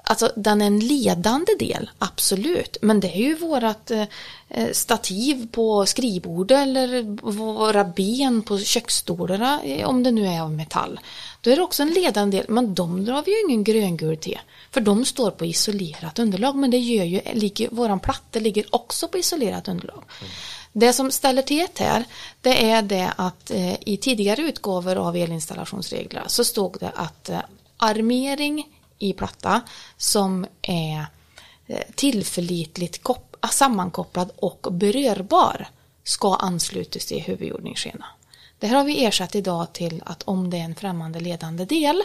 [0.08, 2.76] Alltså den är en ledande del, absolut.
[2.82, 4.04] Men det är ju vårat eh,
[4.48, 10.52] eh stativ på skrivbordet eller våra ben på köksstolarna, eh, om det nu är av
[10.52, 11.00] metall.
[11.46, 14.38] Då är det också en ledande del, men de drar vi ju ingen gröngul till.
[14.70, 19.08] För de står på isolerat underlag, men det gör ju, ligger, våran platta ligger också
[19.08, 20.04] på isolerat underlag.
[20.72, 22.04] Det som ställer till det här,
[22.40, 27.40] det är det att eh, i tidigare utgåvor av elinstallationsregler så stod det att eh,
[27.76, 28.66] armering
[28.98, 29.60] i platta
[29.96, 31.06] som är
[31.66, 33.00] eh, tillförlitligt
[33.50, 35.68] sammankopplad och berörbar
[36.04, 38.06] ska anslutas till huvudjordningsskena.
[38.58, 42.02] Det här har vi ersatt idag till att om det är en främmande ledande del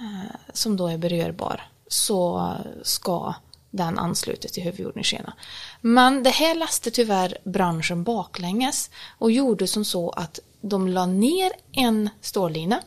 [0.00, 2.52] eh, som då är berörbar så
[2.82, 3.34] ska
[3.70, 5.32] den anslutet till huvudjordningsskena.
[5.80, 11.52] Men det här läste tyvärr branschen baklänges och gjorde som så att de la ner
[11.72, 12.80] en stållina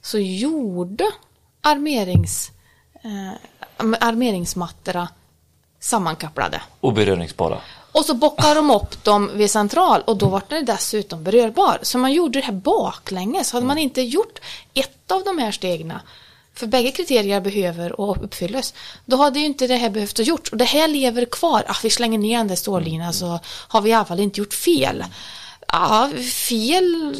[0.00, 1.04] så gjorde
[1.60, 2.50] armerings,
[3.02, 3.32] eh,
[4.00, 5.08] armeringsmattorna
[5.80, 6.62] sammankopplade.
[6.80, 7.60] Och beröringsbara.
[7.94, 11.78] Och så bockade de upp dem vid central och då var den dessutom berörbar.
[11.82, 13.52] Så man gjorde det här baklänges.
[13.52, 14.40] Hade man inte gjort
[14.74, 15.92] ett av de här stegen
[16.54, 18.74] för bägge kriterier behöver uppfyllas.
[19.04, 20.48] Då hade ju inte det här behövt att gjort.
[20.48, 21.64] Och det här lever kvar.
[21.68, 24.54] Ah, vi slänger ner den där stållinan så har vi i alla fall inte gjort
[24.54, 25.04] fel.
[25.68, 27.16] Ja, fel,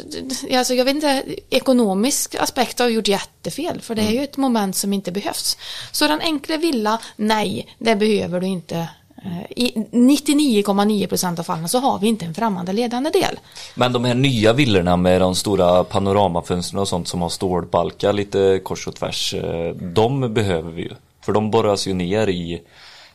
[0.53, 4.75] alltså jag vet inte, ekonomisk aspekt har gjort jättefel för det är ju ett moment
[4.75, 5.57] som inte behövs.
[5.91, 8.87] Så den enkla villa, nej, det behöver du inte.
[9.25, 13.39] Eh, I 99,9% av fallen så har vi inte en främmande ledande del.
[13.75, 18.59] Men de här nya villorna med de stora panoramafönstren och sånt som har stålbalkar lite
[18.63, 19.33] kors och tvärs.
[19.33, 20.91] eh, De behöver vi ju.
[21.21, 22.61] För de borras ju ner i,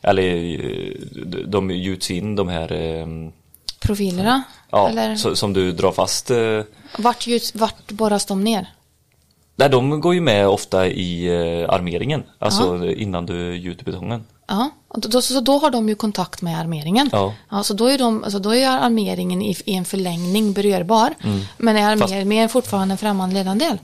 [0.01, 0.91] eller eh,
[1.47, 3.07] de gjuts in de här,
[3.79, 6.31] Profilerna, ja, eller som du drar fast.
[6.99, 8.67] vart, ljus- vart borras de ner?
[9.55, 11.29] Nej, de går ju med ofta i
[11.69, 14.23] armeringen, alltså innan du gjuter betongen.
[14.51, 17.09] Ja, och då, så då har de ju kontakt med armeringen.
[17.11, 17.63] Ja.
[17.63, 21.13] så då är, de, alltså då är armeringen i, i en förlängning berörbar.
[21.23, 21.41] Mm.
[21.57, 23.77] Men är armeringen fortfarande en främmande ledande del?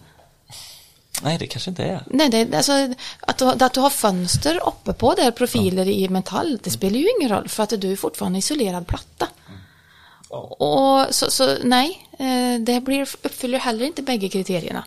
[1.21, 2.03] Nej, det kanske inte är.
[2.05, 6.59] Nej, det, alltså, att, du, att du har fönster uppe på där, profiler i metall,
[6.63, 9.27] det spelar ju ingen roll för att du är fortfarande isolerad platta.
[10.29, 14.83] Och så, så nej, eh, det blir, uppfyller heller inte bägge kriterierna.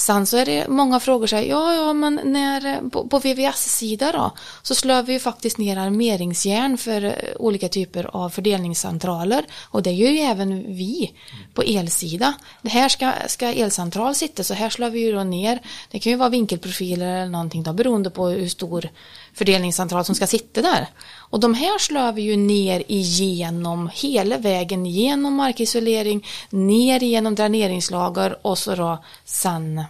[0.00, 3.18] Sen så är det många frågor så här, ja, ja, men när, eh, på, på
[3.18, 4.32] VVS-sida då,
[4.62, 9.44] så slår vi ju faktiskt ner armeringsjärn för eh, olika typer av fördelningscentraler.
[9.62, 11.14] Och det gör ju även vi
[11.54, 12.34] på elsida.
[12.62, 15.60] Det här ska, ska elcentral sitta, så här slår vi ju då ner.
[15.90, 18.88] Det kan ju vara vinkelprofiler eller någonting då, beroende på hur stor
[19.34, 20.88] fördelningscentral som ska sitta där.
[21.30, 28.38] Och de här slår vi ju ner igenom hela vägen genom markisolering, ner genom dräneringslager
[28.42, 29.84] och så då sen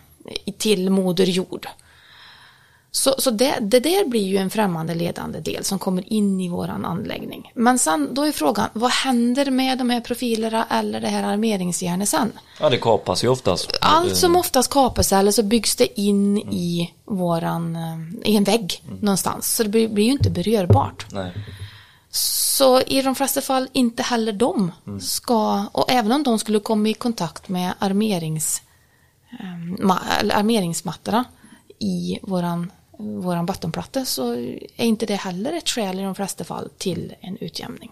[0.59, 1.69] till moder jord.
[2.93, 6.49] Så, så det, det där blir ju en främmande ledande del som kommer in i
[6.49, 7.53] våran anläggning.
[7.55, 12.09] Men sen då är frågan, vad händer med de här profilerna eller det här armeringsjärnet
[12.09, 12.33] sen?
[12.61, 13.79] Ja, det kapas ju oftast.
[13.81, 18.83] Allt som oftast kapas eller så byggs det in i våran, eh, i en vägg
[19.01, 19.57] någonstans.
[19.57, 21.07] Så det blir, blir ju inte berörbart.
[21.13, 21.33] Nej.
[22.11, 26.89] Så i de flesta fall inte heller de ska, och även om de skulle komma
[26.89, 28.63] i kontakt med armerings,
[29.41, 29.91] eh,
[30.37, 31.25] armeringsmattorna
[31.81, 34.33] i våran, våran bottenplatta så
[34.77, 37.91] är inte det heller ett skäl i de flesta fall till en utjämning.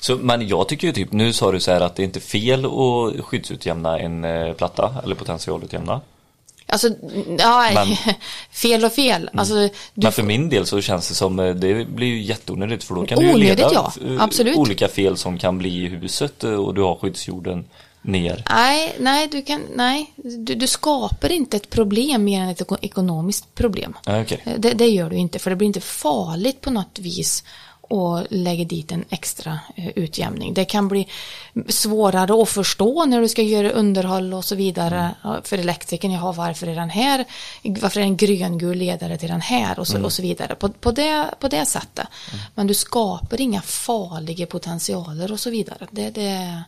[0.00, 2.20] Så, men jag tycker ju typ, nu sa du så här att det är inte
[2.20, 6.00] fel att skyddsutjämna en eh, platta eller potentialutjämna.
[6.66, 6.88] Alltså,
[7.38, 8.14] ja, Men-
[8.50, 9.30] fel och fel.
[9.34, 12.84] Alltså, du Men för min del så känns det som eh, det blir ju jätteonödigt
[12.84, 13.92] för då kan du ju Onödigt, leda ja.
[14.06, 14.56] eh, Absolut.
[14.56, 17.64] olika fel som kan bli i huset och du har skyddsjorden
[18.02, 18.42] ner.
[18.50, 22.78] Nej, nej, du kan, nej, du, du skapar inte ett problem mer än ett eko-
[22.82, 23.96] ekonomiskt problem.
[24.06, 24.42] Ja, okej.
[24.46, 27.44] Eh, Det, det gör du inte, för det blir inte farligt på något vis
[27.90, 30.54] och lägga dit en extra eh, utjämning.
[30.54, 31.08] Det kan bli
[31.68, 36.10] svårare att förstå när du ska göra underhåll och så vidare Ja, för elektrikern.
[36.12, 37.24] Jaha, varför är den här,
[37.62, 40.54] varför är en gröngul ledare till den här och så, och så vidare.
[40.54, 42.06] På, på, det, på det sättet.
[42.54, 45.86] Men du skapar inga farliga potentialer och så vidare.
[45.90, 46.62] Det, det,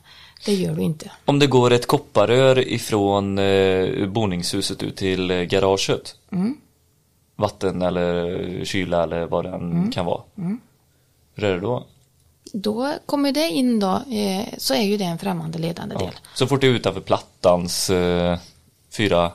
[0.46, 1.11] det gör du inte.
[1.24, 6.14] Om det går ett kopparrör ifrån eh, boningshuset ut till eh, garaget.
[6.33, 6.57] Mm.
[7.37, 9.90] Vatten eller kyla eller vad den Mm.
[9.92, 10.22] kan vara.
[11.35, 11.87] Hur är det då?
[12.53, 16.14] Då kommer det in då, eh, så är ju det en främmande ledande del.
[16.35, 18.38] Så fort det är utanför plattans eh,
[18.96, 19.33] fyra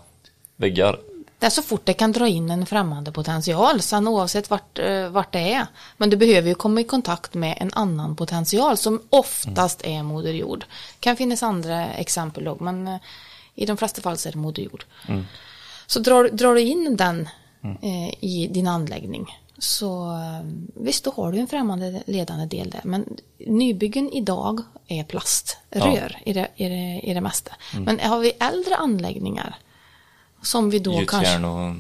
[0.55, 0.99] väggar.
[1.39, 5.09] Det är så fort det kan dra in en främmande potential, sen oavsett vart, eh,
[5.09, 5.67] vart det är.
[5.97, 10.33] Men du behöver ju komma i kontakt med en annan potential som oftast är moder
[10.33, 10.59] jord.
[10.59, 12.97] Det kan finnas andra exempel då, men eh,
[13.55, 14.85] i de flesta fall så är det moder jord.
[15.87, 17.29] Så drar, drar du in den
[17.81, 22.81] eh, i din anläggning så eh, visst, då har du en främmande ledande del där.
[22.83, 27.51] Men nybyggen idag är plaströr i, det, i, det, i det mesta.
[27.85, 29.55] Men har vi äldre anläggningar
[30.45, 31.75] som vi då kanske Gjutjärn och...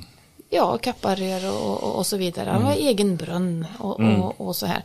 [0.49, 2.49] ja, kapparrör och, och, och så vidare.
[2.49, 2.67] Mm.
[2.67, 4.83] egen brunn och, och, och så här.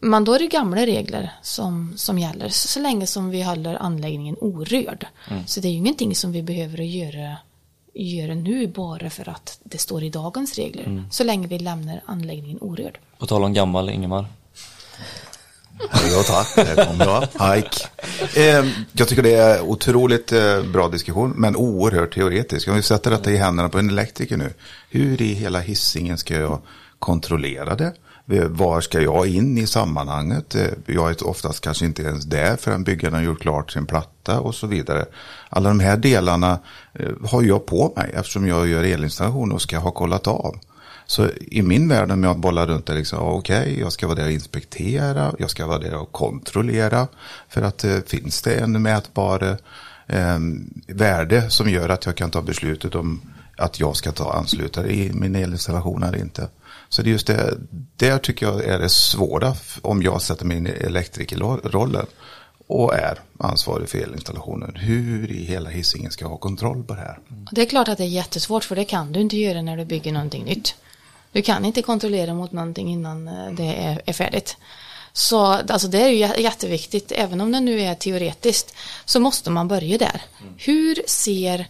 [0.00, 3.74] Men då är det gamla regler som, som gäller så, så länge som vi håller
[3.74, 5.06] anläggningen orörd.
[5.46, 7.36] Så det är ju ingenting som vi behöver göra,
[7.94, 11.04] göra nu bara för att det står i dagens regler.
[11.10, 12.98] Så länge vi lämnar anläggningen orörd.
[13.18, 14.26] På tal om gammal Ingemar.
[15.78, 17.20] Ja tack, här kom jag.
[17.54, 17.86] Hike.
[18.40, 22.68] Eh, jag tycker det är otroligt eh, bra diskussion, men oerhört teoretisk.
[22.68, 24.52] Om vi sätter detta i händerna på en elektriker nu.
[24.90, 26.60] Hur i hela hissingen ska jag
[26.98, 27.92] kontrollera det?
[28.30, 30.54] Eh, var ska jag in i sammanhanget?
[30.54, 34.40] Eh, jag är oftast kanske inte ens där förrän byggaren har gjort klart sin platta
[34.40, 35.04] och så vidare.
[35.48, 36.58] Alla de här delarna
[36.92, 40.56] eh, har jag på mig eftersom jag gör elinstallation och ska ha kollat av.
[41.06, 44.24] Så i min värld om jag bollar runt det, liksom, okej, jag ska vara där
[44.24, 47.08] och inspektera, jag ska vara där och kontrollera.
[47.48, 49.58] För att eh, finns det en mätbar
[50.06, 50.38] eh,
[50.86, 53.20] värde som gör att jag kan ta beslutet om
[53.56, 56.48] att jag ska ta anslutare i min elinstallation eller inte.
[56.88, 57.58] Så det är just det,
[57.96, 62.06] där tycker jag är det svåra om jag sätter mig in i elektrikerrollen
[62.66, 64.76] och är ansvarig för elinstallationen.
[64.76, 67.18] Hur i hela hissingen ska jag ha kontroll på det här?
[67.52, 69.84] Det är klart att det är jättesvårt för det kan du inte göra när du
[69.84, 70.74] bygger någonting nytt.
[71.34, 74.56] Du kan inte kontrollera mot någonting innan eh, det är, är färdigt.
[75.12, 79.50] Så alltså det är ju jä- jätteviktigt, även om det nu är teoretiskt, så måste
[79.50, 80.22] man börja där.
[80.58, 81.66] Hur ser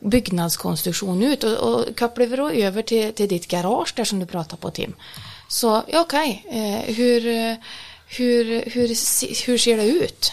[0.00, 1.44] byggnadskonstruktion ut?
[1.44, 4.70] Och, och kopplar vi då över till, till ditt garage där som du pratar på
[4.70, 4.94] Tim.
[5.48, 7.54] Så ja, okej, eh, hur, eh,
[8.08, 10.32] hur, hur, se- hur ser det ut?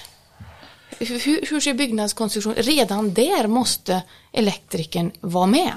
[1.00, 5.74] hur, hur ser byggnadskonstruktion Redan där måste elektrikern vara med.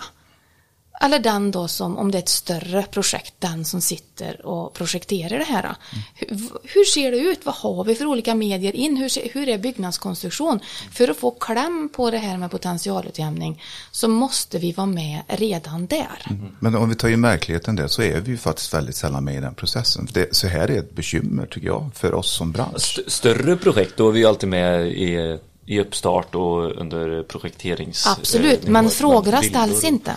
[1.01, 5.39] Eller den då som, om det är ett större projekt, den som sitter och projekterar
[5.39, 5.77] det här.
[6.15, 6.29] Hur,
[6.63, 7.47] hur ser det ut?
[7.47, 8.97] Vad har vi för olika medier in?
[8.97, 10.61] Hur, ser, hur är byggnadskonstruktion?
[10.93, 15.87] För att få kläm på det här med potentialutjämning så måste vi vara med redan
[15.87, 16.29] där.
[16.61, 19.35] Men om vi tar in märkligheten där så är vi ju faktiskt väldigt sällan med
[19.35, 20.07] i den processen.
[20.07, 22.77] För Det, så här är ett bekymmer tycker jag för oss som bransch.
[22.77, 28.07] St- större projekt, då är vi ju alltid med i i uppstart och under projekterings...
[28.07, 30.17] Absolut, eh, men frågorna ställs inte.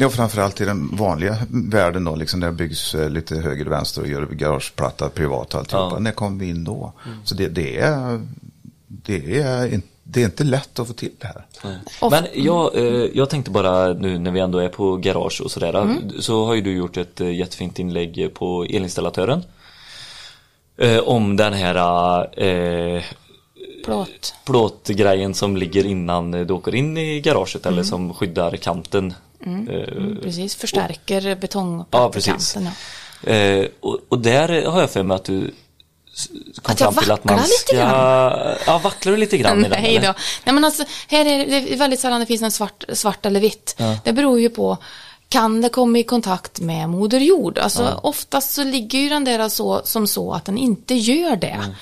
[0.00, 3.72] Ja, framförallt i den vanliga världen då, liksom där det byggs eh, lite höger och
[3.72, 5.94] vänster och gör garageplatta privat och alltihopa.
[5.96, 5.98] Ja.
[5.98, 6.92] När kommer vi in då?
[7.24, 8.20] Så det, det, är,
[8.86, 11.46] det, är, in- det är inte lätt att få till det här.
[12.00, 12.84] Och- Men jag, eh,
[13.14, 15.74] jag tänkte bara nu när vi ändå är på garage och sådär.
[15.82, 16.10] Mm.
[16.20, 19.42] Så har ju du gjort ett eh, jättefint inlägg på elinstallatören.
[21.04, 21.76] Om den här
[22.44, 23.02] eh,
[23.84, 24.34] Plåt.
[24.46, 29.14] plåtgrejen som ligger innan du åker in i garaget eller som skyddar kanten.
[29.46, 32.36] Eh, Precis, förstärker Ja, betongplattekanten.
[32.36, 32.56] precis.
[33.26, 33.32] Ja.
[33.32, 35.54] Eh, och, och där har jag för mig att du
[36.62, 37.76] kom Att fram till att man vacklar lite ska...
[37.76, 38.56] grann.
[38.66, 39.82] Ja, vacklar du lite grann i den?
[39.82, 40.14] Nej då.
[40.44, 43.80] Nej men alltså, här är det, väldigt sällan det finns en svart, svart eller vitt.
[44.04, 44.76] Det beror ju på,
[45.28, 47.58] kan det komma i kontakt med moder jord?
[47.58, 51.74] Alltså oftast så ligger ju den där så, som så att den inte gör det.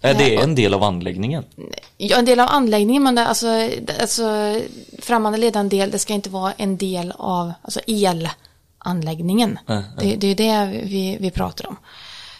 [0.00, 1.44] Är det en del av anläggningen?
[1.96, 3.46] Ja, en del av anläggningen, men det, alltså,
[4.00, 4.56] alltså
[4.98, 9.58] främmande ledande del, det ska inte vara en del av alltså elanläggningen.
[9.68, 11.76] Mm, Det, det är det vi, vi pratar om.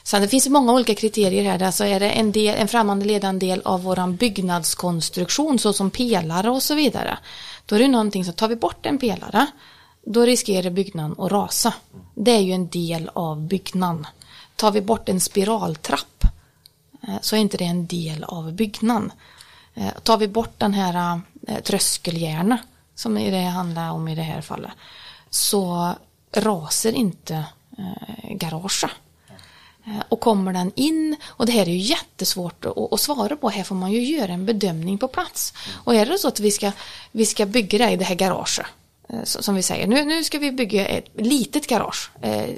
[0.03, 1.63] Sen det finns många olika kriterier här.
[1.63, 6.63] Alltså är det en, del, en främmande ledande del av våran byggnadskonstruktion såsom pelare och
[6.63, 7.19] så vidare.
[7.67, 9.47] Då är det någonting som tar vi bort en pelare
[10.07, 11.75] då riskerar byggnaden att rasa.
[12.15, 14.07] Det är ju en del av byggnaden.
[14.57, 16.25] Tar vi bort en spiraltrapp
[17.21, 19.13] så är inte det en del av byggnaden.
[19.75, 22.59] Eh, Tar vi bort den här eh, tröskeljärna
[22.95, 24.71] som det handlar om i det här fallet
[25.31, 25.93] så
[26.33, 27.45] raser inte
[27.79, 28.91] eh, garaget.
[29.87, 33.65] Eh, Och kommer den in, och det här är ju jättesvårt att, svara på, här
[33.65, 35.55] får man ju göra en bedömning på plats.
[35.85, 36.73] Och är det så att vi ska,
[37.13, 38.65] vi ska bygga det i det här garaget, eh,
[39.13, 42.11] Eh, som vi säger, nu, nu ska vi bygga ett litet garage.
[42.23, 42.49] Eh,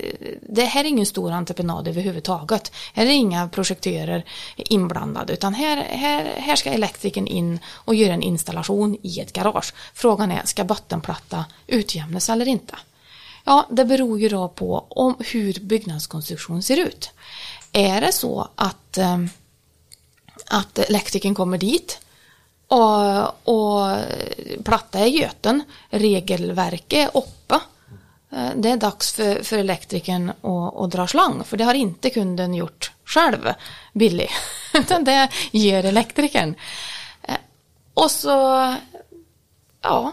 [0.40, 2.72] det här är ingen stor entreprenad överhuvudtaget.
[2.94, 4.24] Här är inga projektörer
[4.56, 9.74] inblandade, utan här, här, här ska elektrikern in och göra en installation i ett garage.
[9.94, 12.76] Frågan är, ska bottenplatta utjämnas eller inte?
[13.44, 17.10] Ja, det beror ju då på om hur byggnadskonstruktionen ser ut.
[17.72, 19.18] Är det så att, eh,
[20.46, 21.98] att elektrikern kommer dit
[22.72, 23.96] och, och
[24.64, 27.54] platta är göten, regelverket är uppe.
[28.32, 32.11] Eh, det är dags för, för elektrikern att, att dra slang, för det har inte
[32.11, 33.52] kunden gjort själv,
[33.92, 34.30] billig.
[34.74, 36.54] Utan det gör elektrikern.
[37.22, 37.37] Eh,
[37.94, 38.28] och så,
[39.82, 40.12] ja,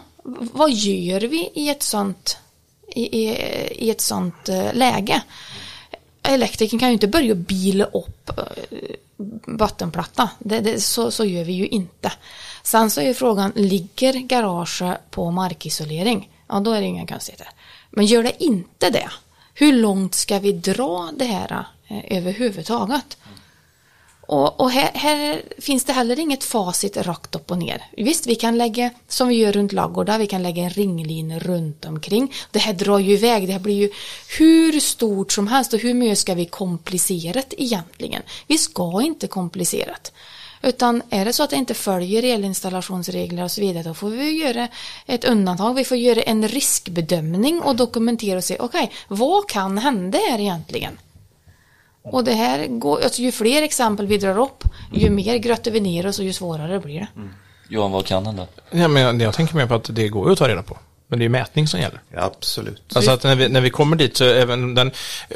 [0.52, 2.38] vad gör vi i ett sånt,
[2.88, 3.36] i, i,
[3.86, 5.22] i ett sånt eh, läge?
[6.22, 8.44] Elektrikern kan ju inte börja bila upp eh,
[9.46, 10.30] bottenplatta.
[10.38, 12.12] Det, det, så, så gör vi ju inte.
[12.62, 16.30] Sen så är ju frågan, ligger garaget på markisolering?
[16.48, 17.48] Ja, då är det inga konstigheter.
[17.90, 19.10] Men gör det inte det?
[19.54, 23.16] Hur långt ska vi dra det här eh, överhuvudtaget?
[24.30, 27.82] Och, och här, här finns det heller inget facit rakt upp och ner.
[27.96, 31.84] Visst, vi kan lägga, som vi gör runt ladugårdar, vi kan lägga en ringlin runt
[31.84, 32.32] omkring.
[32.50, 33.90] Det här drar ju iväg, det här blir ju
[34.38, 38.22] hur stort som helst och hur mycket ska vi komplicerat egentligen?
[38.46, 40.12] Vi ska inte komplicerat.
[40.62, 44.30] Utan är det så att det inte följer elinstallationsregler och så vidare, då får vi
[44.30, 44.68] göra
[45.06, 45.74] ett undantag.
[45.74, 50.98] Vi får göra en riskbedömning och dokumentera och se, okej, vad kan hända här egentligen?
[52.02, 55.80] Och det här går, alltså ju fler exempel vi drar upp, ju mer grötter vi
[55.80, 57.08] ner oss och ju svårare blir det.
[57.68, 58.46] Johan, vad kan hända?
[58.70, 60.78] Ja, men jag, jag tänker mer på att det går ju att ta reda på.
[61.08, 62.00] Men det är ju mätning som gäller.
[62.14, 62.96] Ja, absolut.
[62.96, 64.90] Alltså att när vi, när vi kommer dit så även den,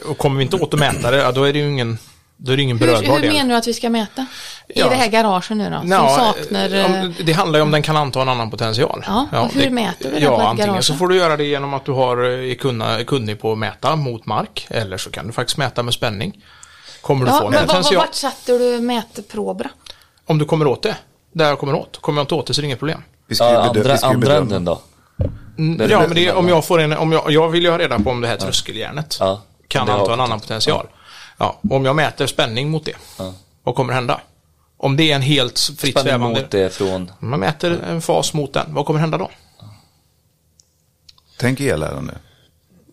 [0.09, 1.99] och kommer vi inte åt att mäta det, ja, då är det ju ingen,
[2.45, 4.27] då är det ingen Hur, berörbar hur menar du att vi ska mäta?
[4.69, 4.89] I Ja.
[4.89, 5.81] det här garaget nu då?
[5.81, 6.75] Som saknar...
[6.75, 9.05] eh, om, det handlar ju om den kan anta en annan potential.
[9.07, 10.85] Ja, och hur mäter vi det Ja, på ett antingen garage?
[10.85, 13.97] så får du göra det genom att du har, kunna, är kunnig på att mäta
[13.97, 16.45] mot mark, eller så kan du faktiskt mäta med spänning.
[17.01, 17.97] Kommer du Ja, få en men potential?
[17.97, 19.71] vart sätter du mätprober?
[20.27, 20.97] Om du kommer åt det,
[21.33, 21.99] där jag kommer åt.
[22.01, 23.03] Kommer jag inte åt det så är det inget problem.
[23.27, 24.81] Vi ska ju Ja, andra andra änden då?
[25.59, 27.71] Mm, Där ja, men det är, om jag får en, om jag, jag vill ju
[27.71, 30.87] ha reda på om det här tröskeljärnet Ja, kan anta en annan potential.
[31.39, 33.35] Ja, om jag mäter spänning mot det, Ja.
[33.63, 34.21] vad kommer hända?
[34.77, 36.41] Om det är en helt fritt Spänning svävande...
[36.41, 37.11] mot det från...
[37.19, 39.31] Man mäter en fas mot den, vad kommer hända då?
[41.39, 42.15] Tänk elläran nu.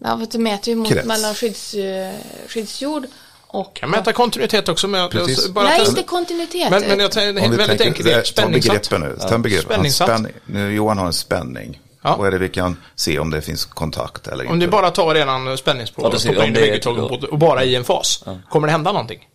[0.04, 1.08] Ja, för du mäter ju mot Krets.
[1.08, 2.14] mellan skydds, eh,
[2.48, 3.06] skyddsjord
[3.48, 3.76] och...
[3.76, 5.50] Kan mäta kontinuitet också med Precis.
[5.50, 6.70] bara Nej, inte kontinuitet.
[6.70, 9.18] Men, men jag tänker, Om väldigt tänker, enkelt, det är ta begreppen nu.
[9.20, 9.28] Ta.
[9.62, 10.10] Spänningssatt.
[10.10, 10.34] Spänning.
[10.46, 11.80] Nu, Johan har en spänning.
[12.04, 12.16] Ja.
[12.16, 14.66] Vad är det vi kan se om det finns kontakt eller Om inte?
[14.66, 17.64] du bara tar redan spänningsprov Ja, och stoppar in om det är- vägguttaget och bara
[17.64, 19.28] i en fas, kommer det hända någonting?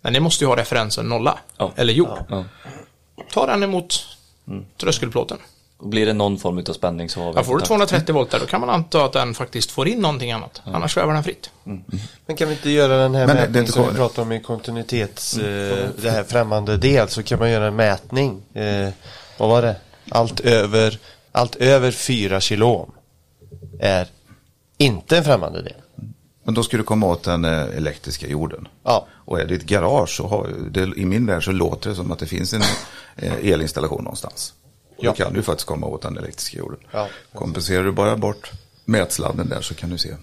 [0.00, 1.72] Nej, ni måste ju ha referensen nolla, Ja.
[1.76, 2.18] eller jord.
[2.28, 2.44] Ja.
[3.32, 4.06] Ta den emot
[4.80, 5.38] tröskelplåten.
[5.82, 7.68] Blir det någon form av spänning så har vi Ja, får du kontakt.
[7.68, 10.62] 230 volt där då kan man anta att den faktiskt får in någonting annat.
[10.64, 11.50] Annars svävar den fritt.
[12.26, 15.36] Men kan vi inte göra den här Men mätningen som vi pratar om i kontinuitets,
[15.38, 18.42] eh, det här främmande del, så kan man göra en mätning.
[18.54, 18.88] Eh,
[19.38, 19.76] vad var det?
[20.10, 20.98] Allt över,
[21.34, 22.88] allt över 4 kilo
[23.80, 24.08] är
[24.78, 25.76] inte en främmande del.
[26.44, 28.68] Men då ska du komma åt den eh, elektriska jorden.
[28.82, 29.06] Ja.
[29.10, 32.12] Och är det ett garage så har det, i min värld så låter det som
[32.12, 32.62] att det finns en
[33.16, 34.54] eh, elinstallation någonstans.
[34.96, 35.10] Och Ja.
[35.10, 36.78] Då kan du faktiskt komma åt den elektriska jorden.
[36.90, 37.08] Ja.
[37.34, 38.50] Kompenserar du bara bort
[38.84, 40.14] mätsladden där så kan du se.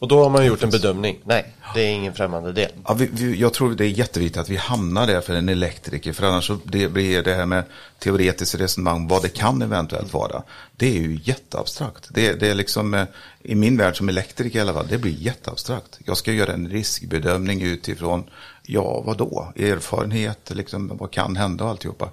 [0.00, 1.18] Och då har man gjort en bedömning.
[1.24, 2.70] Nej, det är ingen främmande del.
[2.86, 6.12] Ja, vi, vi, jag tror det är jätteviktigt att vi hamnar där för en elektriker.
[6.12, 7.64] För annars så det blir det här med
[7.98, 10.42] teoretiskt resonemang, vad det kan eventuellt vara.
[10.76, 12.08] Det är ju jätteabstrakt.
[12.10, 13.04] Det, det är liksom, eh,
[13.42, 15.98] i min värld som elektriker i alla fall, det blir jätteabstrakt.
[16.04, 18.24] Jag ska göra en riskbedömning utifrån,
[18.62, 19.52] ja vad då?
[19.56, 22.10] Erfarenhet, liksom, vad kan hända och alltihopa.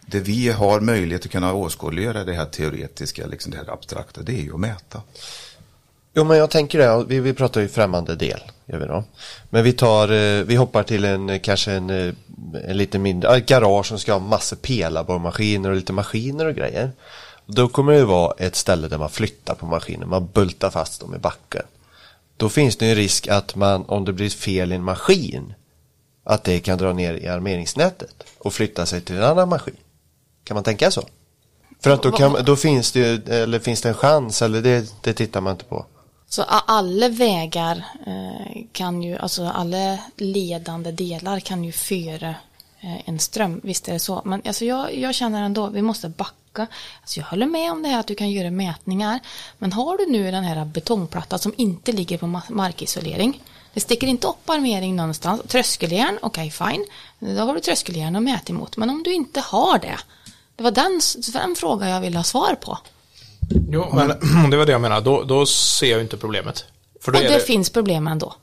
[0.00, 4.32] Det vi har möjlighet att kunna åskådliggöra det här teoretiska, liksom det här abstrakta, det
[4.32, 5.02] är ju att mäta.
[6.18, 7.04] Jo, men jag tänker det.
[7.08, 8.40] Vi, vi pratar ju främmande del.
[8.66, 9.04] Gör vi då.
[9.50, 12.14] Men vi tar, eh, vi hoppar till en, eh, kanske en, eh,
[12.64, 16.90] en lite mindre, ett garage som ska ha massor pelarborrmaskiner och lite maskiner och grejer.
[17.46, 21.00] Då kommer det ju vara ett ställe där man flyttar på maskinen, man bultar fast
[21.00, 21.62] dem i backen.
[22.36, 25.54] Då finns det en risk att man, om det blir fel i en maskin,
[26.24, 29.76] att det kan dra ner i armeringsnätet och flytta sig till en annan maskin.
[30.44, 31.02] Kan man tänka så?
[31.80, 34.94] För att då, kan, då finns det ju, eller finns det en chans, eller det,
[35.00, 35.86] det tittar man inte på.
[36.28, 42.34] Så alla vägar eh, kan ju, alltså alla ledande delar kan ju föra
[42.80, 44.22] eh, en ström, visst är det så.
[44.24, 46.66] Men alltså jag, jag känner ändå, vi måste backa.
[47.00, 49.20] Alltså jag håller med om det här att du kan göra mätningar.
[49.58, 53.42] Men har du nu den här betongplattan som inte ligger på markisolering.
[53.74, 55.42] Det sticker inte upp armering någonstans.
[55.48, 56.86] Tröskeljärn, okej fine.
[57.18, 58.76] Då har du tröskeljärn att mäta emot.
[58.76, 59.98] Men om du inte har det.
[60.56, 61.00] Det var den,
[61.32, 62.78] den frågan jag ville ha svar på.
[63.70, 64.08] Jo, men
[64.50, 65.00] det var det jag menade.
[65.00, 66.64] Då, då ser jag inte problemet.
[67.00, 68.34] För då Och är det, det, finns problem ändå.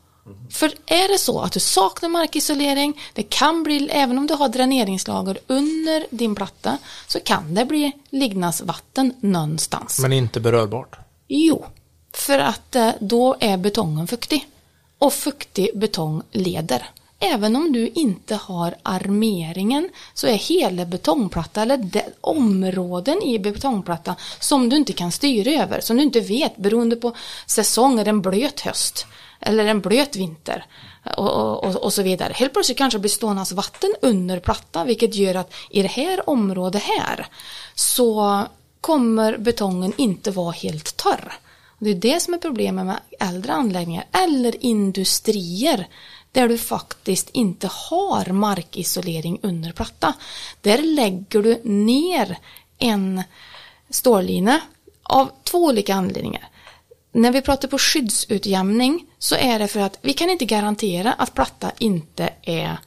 [0.52, 4.50] För är det så att du saknar markisolering, det kan bli, även om du har
[4.50, 6.78] dräneringslager under din platta,
[7.08, 10.00] så kan det bli liggnasvatten någonstans.
[10.00, 10.96] men inte berörbart.
[11.28, 11.66] Jo,
[12.14, 14.48] för att eh, då är betongen fuktig.
[14.98, 16.90] Och fuktig betong leder.
[17.34, 24.16] Även om du inte har armeringen så är hela betongplatta eller de, områden i betongplatta
[24.40, 27.16] som du inte kan styra över, som du inte vet beroende på
[27.48, 29.06] säsong, är det en blöt höst
[29.40, 30.66] eller en blöt vinter
[31.18, 32.34] och, och, och, och så vidare.
[32.36, 36.30] Helt plötsligt kanske det blir stånas vatten under plattan vilket gör att i det här
[36.30, 37.28] området här
[37.76, 38.42] så
[38.82, 41.34] kommer betongen inte vara helt torr.
[41.80, 45.88] Det är det som är problemet med äldre anläggningar eller industrier
[46.36, 50.14] där du faktiskt inte har markisolering under platta.
[50.62, 52.38] Där lägger du ner
[52.78, 53.24] en
[53.90, 54.60] stålline
[55.04, 56.48] av två olika anledningar.
[57.12, 61.34] När vi pratar på skyddsutjämning så är det för att vi kan inte garantera att
[61.34, 62.80] platta inte är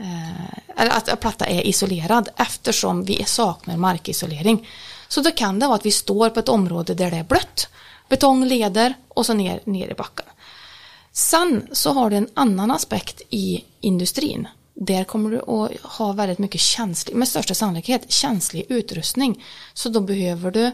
[0.00, 4.68] eh, eller att platta är isolerad eftersom vi saknar markisolering.
[5.08, 7.68] Så då kan det vara att vi står på ett område där det är blött,
[8.08, 10.26] betong leder och så ner, ner i backen.
[11.12, 14.48] Sen så har du en annan aspekt i industrin.
[14.74, 19.44] Där kommer du att ha väldigt mycket känslig, med största sannolikhet känslig utrustning.
[19.74, 20.66] Så då behöver du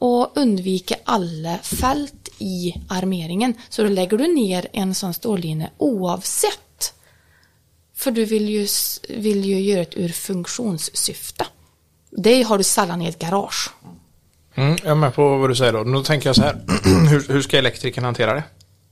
[0.00, 3.54] att undvika alla fält i armeringen.
[3.68, 6.94] Så då lägger du ner en sån stållinje oavsett.
[7.94, 8.66] För du vill ju,
[9.08, 11.46] vill ju göra ett ur funktionssyfte.
[12.10, 13.70] Det har du sällan i ett garage.
[14.54, 15.78] Mm, jag är med på vad du säger då.
[15.78, 16.60] Nu tänker jag så här.
[17.10, 18.42] hur, hur ska elektrikern hantera det?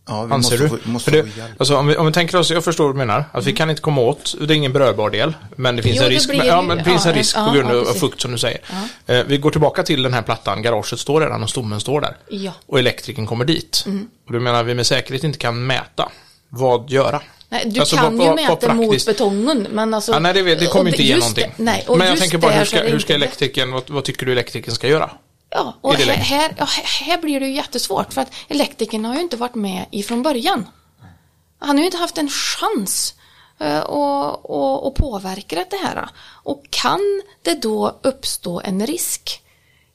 [0.09, 0.91] Ja, vi Anser måste du?
[0.91, 1.27] Måste det,
[1.59, 3.71] alltså, om, vi, om vi tänker oss, jag förstår vad du menar, att vi kan
[3.71, 6.45] inte komma åt, det är ingen berörbar del, men det finns Jo, en risk, blir
[6.45, 8.39] ja, men det finns ja, en risk ja, på grund ja, av fukt som du
[8.39, 8.61] säger.
[9.07, 12.17] Eh, vi går tillbaka till den här plattan, garaget står redan och stommen står där.
[12.29, 12.53] Ja.
[12.67, 13.85] Och elektrikern kommer dit.
[14.27, 16.09] Och du menar vi med säkerhet inte kan mäta.
[16.49, 17.23] Vad göra?
[17.49, 20.13] Nej, du Alltså, kan vad- ju mäta mot praktiskt- betongen men alltså...
[20.13, 21.53] Ja, nej, det, det kommer inte ge någonting.
[21.57, 24.27] det- nej, och men jag tänker bara, hur ska, hur ska elektrikern, vad, vad tycker
[24.27, 25.11] du elektrikern ska göra?
[25.57, 29.21] Ja, och här, här, ja, här- blir det ju jättesvårt för att elektrikern har ju
[29.21, 30.69] inte varit med ifrån början.
[31.59, 33.15] Han har ju inte haft en chans
[33.59, 36.09] eh, att, att, att påverka det här.
[36.43, 39.43] Och kan det då uppstå en risk,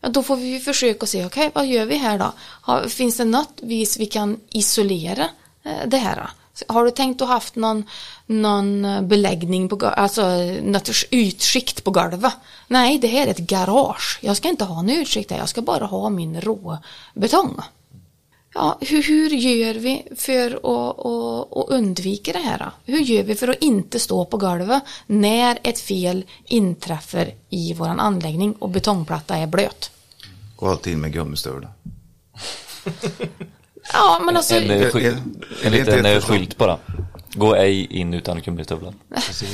[0.02, 2.90] ja då får vi försöka se, okej vad gör vi här då?
[2.90, 5.30] Finns det något vis vi kan isolera
[5.64, 6.30] eh, det här?
[6.68, 7.84] Har du tänkt att haft någon,
[8.26, 10.22] någon beläggning på alltså
[10.64, 12.34] något utskikt på golvet?
[12.68, 14.20] Nej, det här är ett garage.
[14.22, 17.62] Jag ska inte ha en utskikt där, jag ska bara ha min råbetong.
[18.54, 22.58] Ja, hur, hur gör vi för att, att, att undvika det här?
[22.60, 22.92] då?
[22.94, 28.00] Hur gör vi för att inte stå på golvet när ett fel inträffar i våran
[28.00, 29.92] anläggning och betongplatta är blöt?
[30.56, 31.72] Gå alltid in med gummistövlar.
[33.94, 34.56] Ja, men alltså.
[34.56, 35.18] En, eh, sky- Är- är
[35.64, 36.78] en liten ett eh, skylt bara.
[37.34, 38.94] Gå ej in utan gummistövlar.
[39.16, 39.46] Alltså,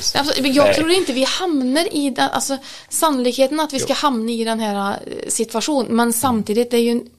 [0.43, 2.57] jag tror inte vi hamnar i den, alltså
[2.89, 6.91] sannolikheten att vi ska hamna i den här eh, situationen, men samtidigt det är ju
[6.91, 7.09] en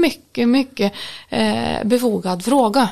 [0.00, 0.92] mycket, mycket
[1.28, 2.88] eh, befogad fråga.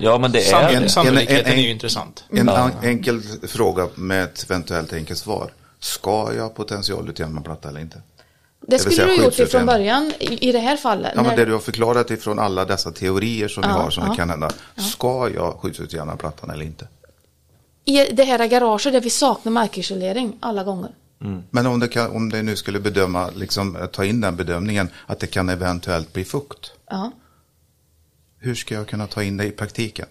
[0.00, 2.24] Ja men det är en- Sannolikheten en- är ju intressant.
[2.30, 5.52] En an- enkel fråga med ett eventuellt enkelt svar.
[5.80, 7.98] Ska jag potentialutjämna platta eller inte?
[8.70, 11.12] Det skulle du ha gjort ifrån början i, i det här fallet.
[11.14, 13.90] Ja, men när- det du har förklarat ifrån alla dessa teorier som vi Ja, har
[13.90, 14.14] som ja.
[14.14, 14.50] kan hända.
[14.76, 16.88] Ska jag skyddsutjämna plattan eller inte?
[17.84, 20.90] I det här garaget där vi saknar markisolering alla gånger.
[21.50, 24.88] Men om det, kan, om det nu skulle bedöma, liksom, eh, ta in den bedömningen
[25.06, 26.72] att det kan eventuellt bli fukt.
[26.90, 27.10] Ja.
[28.38, 30.06] Hur ska jag kunna ta in det i praktiken?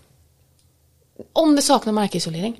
[1.34, 2.58] Om det saknar markisolering.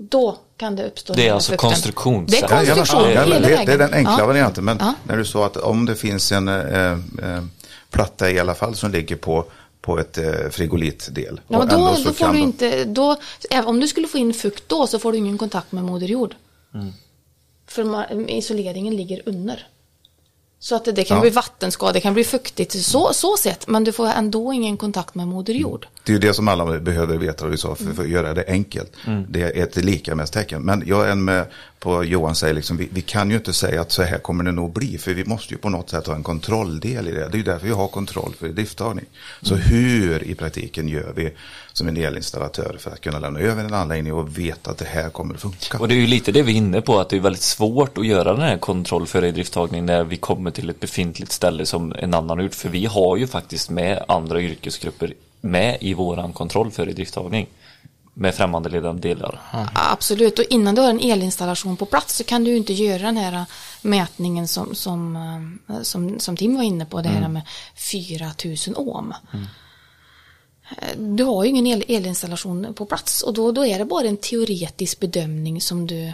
[0.00, 1.70] Då kan det uppstå Det är alltså fukten.
[1.70, 4.26] konstruktions- Det är Ja, ja, konstruktion ja, hela det, det är den enkla Ja.
[4.26, 4.64] varianten.
[4.64, 4.94] Men Ja.
[5.04, 7.44] när du sa att om det finns en eh, eh,
[7.90, 9.44] platta i alla fall som ligger på,
[9.80, 11.40] på ett eh, frigolitdel.
[11.48, 13.16] Ja, men då, då får du inte, då,
[13.64, 16.34] om du skulle få in fukt då så får du ingen kontakt med moder jord.
[16.74, 16.92] Mm.
[17.66, 19.66] För isoleringen ligger under.
[20.60, 21.20] Så att det, kan Ja.
[21.20, 25.14] bli vattenskada, det kan bli fuktigt så, så sett, men du får ändå ingen kontakt
[25.14, 25.62] med moder Mm.
[25.62, 25.86] jord.
[26.04, 28.44] Det är ju det som alla behöver veta du sa för, för att göra det
[28.48, 28.92] enkelt.
[29.28, 30.62] Det är ett lika med tecken.
[30.62, 31.46] Men jag är med
[31.78, 34.52] på Johan säger liksom, vi, vi kan ju inte säga att så här kommer det
[34.52, 34.98] nog bli.
[34.98, 37.28] För vi måste ju på något sätt ha en kontrolldel i det.
[37.28, 39.04] Det är ju därför vi har kontroll för drifttagning.
[39.42, 41.32] Så hur i praktiken gör vi
[41.72, 45.10] som en elinstallatör för att kunna lämna över en anläggning och veta att det här
[45.10, 45.78] kommer att funka?
[45.78, 47.98] Och det är ju lite det vi är inne på, att det är väldigt svårt
[47.98, 51.94] att göra den här kontroll för idrifttagning när vi kommer till ett befintligt ställe som
[51.98, 52.54] en annan har gjort.
[52.54, 57.46] För vi har ju faktiskt med andra yrkesgrupper med i våran kontroll för idrifttagning.
[58.18, 59.40] Med främmande ledande delar.
[59.74, 63.16] Absolut, och innan du har en elinstallation på plats så kan du inte göra den
[63.16, 63.44] här
[63.82, 65.16] mätningen som, som,
[65.68, 67.42] eh, som, som Tim var inne på, det här med
[67.74, 69.14] 4000 ohm.
[70.70, 74.06] Eh, Du har ju ingen el, elinstallation på plats och då, då är det bara
[74.06, 76.12] en teoretisk bedömning som du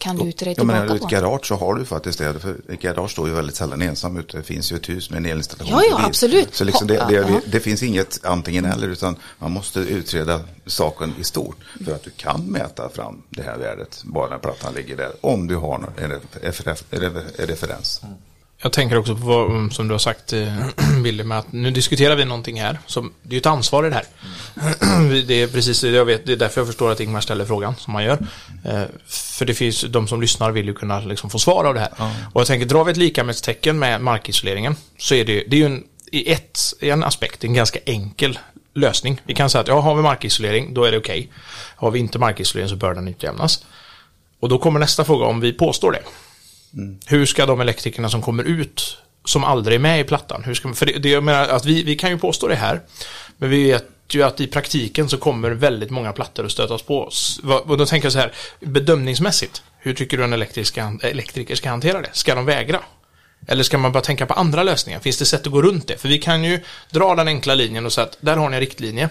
[0.00, 1.04] kan luta dig Ja, men tillbaka i på.
[1.06, 2.40] ett garage så har du faktiskt det.
[2.40, 4.36] För ett garage står ju väldigt sällan ensam ute.
[4.36, 5.78] Det finns ju ett hus med en elinstallation.
[5.78, 6.54] Ja, ja, absolut.
[6.54, 11.14] Så liksom det, det, det, det finns inget antingen eller utan man måste utreda saken
[11.20, 11.56] i stort.
[11.84, 15.12] För att du kan mäta fram det här värdet bara när plattan ligger där.
[15.20, 16.10] Om du har någon- en
[16.42, 18.00] refer- refer- referens.
[18.62, 20.56] Jag tänker också på vad mm, som du har sagt, eh,
[21.02, 22.78] Wille, med att nu diskuterar vi någonting här.
[22.86, 24.04] Som, det är ju ett ansvar i det här.
[25.26, 27.76] Det är precis det jag vet, det är därför jag förstår att Ingmar ställer frågan
[27.76, 28.18] som han gör.
[28.64, 31.80] Eh, För det finns, de som lyssnar vill ju kunna liksom få svar av det
[31.80, 31.92] här.
[32.32, 35.66] Och jag tänker, drar vi ett likamedstecken med markisoleringen så är det, det är ju
[35.66, 38.38] en, i ett, i en aspekt en ganska enkel
[38.74, 39.20] lösning.
[39.24, 41.32] Vi kan säga att ja, har vi markisolering, då är det okej.
[41.76, 43.64] Har vi inte markisolering så bör den utjämnas.
[44.40, 46.02] Och då kommer nästa fråga om vi påstår det.
[47.06, 50.74] Hur ska de elektrikerna som kommer ut som aldrig är med i plattan, hur ska,
[50.74, 52.80] för det, det, jag menar att vi, vi kan ju påstå det här,
[53.38, 57.02] men vi vet ju att i praktiken så kommer väldigt många plattor att stötas på
[57.02, 57.40] oss.
[57.44, 62.10] Och då tänker jag så här, bedömningsmässigt, hur tycker du en elektriker ska hantera det?
[62.12, 62.80] Ska de vägra?
[63.46, 65.00] Eller ska man bara tänka på andra lösningar?
[65.00, 65.96] Finns det sätt att gå runt det?
[65.96, 66.60] För vi kan ju
[66.90, 69.08] dra den enkla linjen och säga att där har ni en riktlinje.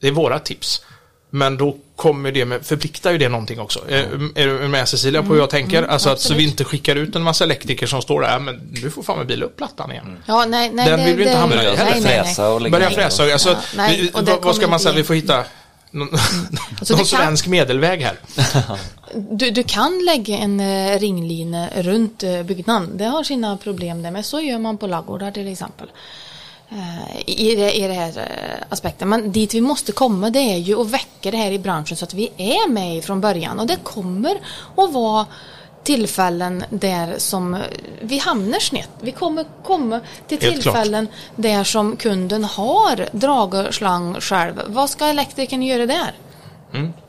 [0.00, 0.84] Det är våra tips.
[1.32, 3.80] Men då kommer det med, förpliktar ju det någonting också.
[3.88, 3.98] Är,
[4.34, 5.82] är du med Cecilia på hur jag tänker?
[5.82, 6.50] alltså att så vi absolut.
[6.50, 9.46] inte skickar ut en massa elektriker som står där, men du får fan med bila
[9.46, 10.16] upp plattan igen.
[10.26, 11.90] Ja, nej, nej, Den det, vill vi inte det- hamna i nej, heller.
[11.92, 12.24] nej, nej.
[12.24, 13.32] Fräsa och lägga Börja fräsa.
[13.32, 14.94] Alltså, Ja, nej, vi, och det vad, vad ska man säga?
[14.94, 15.44] Vi får hitta
[15.90, 18.16] någon, Alltså, någon det kan- svensk medelväg här.
[19.30, 22.96] Du, du kan lägga en eh, ringline runt eh, byggnaden.
[22.96, 25.86] Det har sina problem det, men så gör man på ladugårdar till exempel.
[26.72, 29.08] Eh, I, det, I det här eh, aspekten.
[29.08, 32.04] Men dit vi måste komma det är ju att väcka det här i branschen så
[32.04, 33.60] att vi är med från början.
[33.60, 34.40] Och det kommer
[34.76, 35.26] att vara
[35.82, 37.60] tillfällen där som eh,
[38.00, 38.90] vi hamnar snett.
[39.00, 40.74] Vi kommer komma till Helt klart.
[40.74, 44.62] tillfällen där som kunden har dragslang själv.
[44.66, 46.12] Vad ska elektrikern göra där?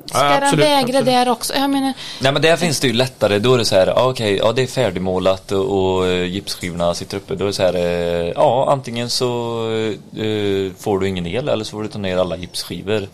[0.05, 1.05] Ska Ja, den absolut, vägra absolut.
[1.05, 1.53] där också?
[1.53, 4.35] Jag menar, Nej men där finns det ju lättare, då är det så här, okej,
[4.35, 7.35] ja det är färdigmålat och, och eh, gipsskivorna sitter uppe.
[7.35, 9.27] Då är det så här, eh, ja antingen så
[10.17, 13.07] eh, får du ingen el eller så får du ta ner alla gipsskivor.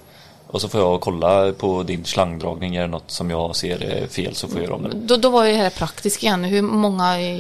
[0.49, 4.07] Och så får jag kolla på din slangdragning, är det något som jag ser är
[4.07, 4.89] fel så får jag göra om det.
[4.93, 6.43] Då, då var ju det här praktiskt igen.
[6.43, 7.39] Hur många eh,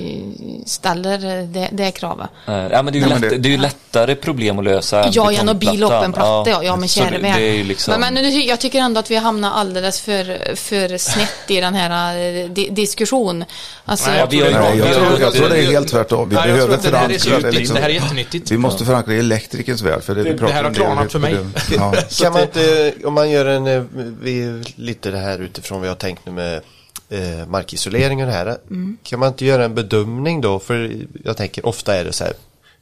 [0.65, 2.29] ställer det, det kravet?
[2.47, 3.49] Eh, Ja men det är ju, men lätt, det- det...
[3.49, 6.49] är ju lättare problem att lösa än Ja, igen och bil upp en platta.
[6.49, 7.67] Ja, ja men käre vän.
[7.67, 7.91] liksom...
[7.99, 11.73] Men, men nu, jag tycker ändå att vi hamnar alldeles för, för snett i den
[11.75, 13.45] här eh, di, diskussion.
[13.85, 14.59] Alltså, Nej, jag vi tror har.
[14.69, 16.29] Nej, jag, tror, jag tror det är helt tvärtom.
[16.29, 17.57] Vi Nej, jag behöver att det här är så förankra det.
[17.57, 17.75] Liksom.
[17.75, 18.51] Det här är jättenyttigt.
[18.51, 20.03] Vi måste förankra i elektrikerns värld.
[20.03, 21.37] För det, Det- det här har klarnat för mig.
[21.77, 21.93] Ja.
[22.21, 23.83] Kan man inte, om man gör en, eh,
[24.21, 26.61] vi, lite det här utifrån vad jag har tänkt nu med
[27.09, 28.57] eh, markisolering och det här.
[29.03, 30.59] Kan man inte göra en bedömning då?
[30.59, 32.33] För jag tänker ofta är det så här.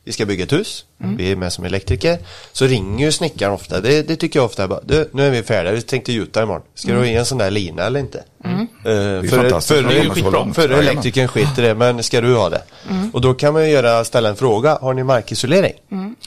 [0.04, 0.86] Vi ska bygga ett hus.
[1.18, 2.18] Vi är med som elektriker.
[2.52, 3.82] Så ringer ju snickaren ofta.
[3.82, 4.68] Det, det tycker jag ofta.
[4.68, 4.80] Bara,
[5.12, 5.74] nu är vi färdiga.
[5.74, 6.62] Vi tänkte gjuta imorgon.
[6.74, 8.24] Ska du ha en sån där lina eller inte?
[8.44, 8.52] Eh,
[8.84, 9.68] för, fantastiskt.
[9.82, 10.54] för, Det är ju skitbra.
[10.54, 10.88] för Jajamän.
[10.88, 11.76] elektrikern skiter det.
[11.76, 12.62] Men ska du ha det?
[13.14, 14.78] Och då kan man ju göra, ställa en fråga.
[14.82, 15.74] Har ni markisolering?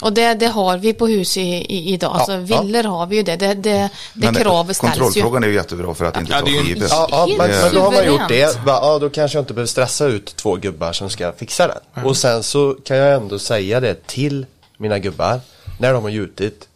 [0.03, 2.11] Och det, det har vi på hus i, i, idag.
[2.15, 2.63] Ja, alltså ja.
[2.63, 3.37] villor har vi ju det.
[3.37, 5.01] Det, det, det Men kravet ställs ju.
[5.01, 6.87] kontrollfrågan är ju jättebra för att inte Ja, ta ju- skivor.
[6.91, 8.59] Ja, ja men, men då har man gjort det.
[8.67, 12.05] Ja, då kanske jag inte behöver stressa ut två gubbar som ska fixa den.
[12.05, 14.47] Och sen så kan jag ändå säga det till
[14.79, 15.41] mina gubbar
[15.81, 16.69] när de har gjutit.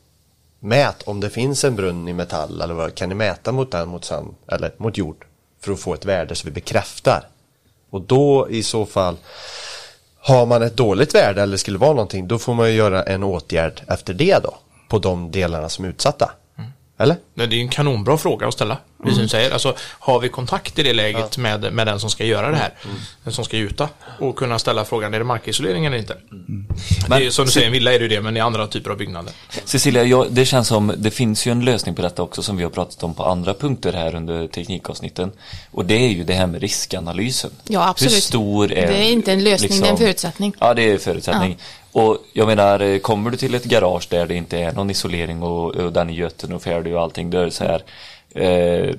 [0.64, 3.88] Mät om det finns en brunn i metall eller vad, kan ni mäta mot den
[3.88, 5.24] mot sand eller mot jord
[5.60, 7.28] för att få ett värde så vi bekräftar.
[7.90, 9.16] Och då i så fall
[10.18, 13.22] har man ett dåligt värde eller skulle vara någonting då får man ju göra en
[13.22, 14.54] åtgärd efter det då
[14.88, 16.32] på de delarna som är utsatta.
[16.98, 17.16] Eller?
[17.34, 18.76] Nej, Det är en kanonbra fråga att ställa.
[19.02, 19.50] Precis som du säger.
[19.50, 22.74] Alltså, har vi kontakt i det läget med, med den som ska göra det här?
[23.24, 23.88] Den som ska gjuta.
[24.20, 26.16] Och kunna ställa frågan, är det markisolering eller inte?
[27.08, 28.90] det är, som du säger, en villa är det ju det, men i andra typer
[28.90, 29.32] av byggnader.
[29.64, 32.62] Cecilia, jag, det känns som det finns ju en lösning på detta också som vi
[32.62, 35.32] har pratat om på andra punkter här under teknikavsnitten.
[35.70, 37.50] Och det är ju det här med riskanalysen.
[37.68, 38.12] Ja, absolut.
[38.14, 40.54] Hur stor är liksom- Det är inte en lösning, det är en förutsättning.
[40.58, 41.58] Ja, det är en förutsättning.
[41.92, 45.42] Och jag menar, eh, kommer du till ett garage där det inte är någon isolering
[45.42, 47.82] och, och den är götten och färdig och allting, då är det så här.
[48.34, 48.94] Eh,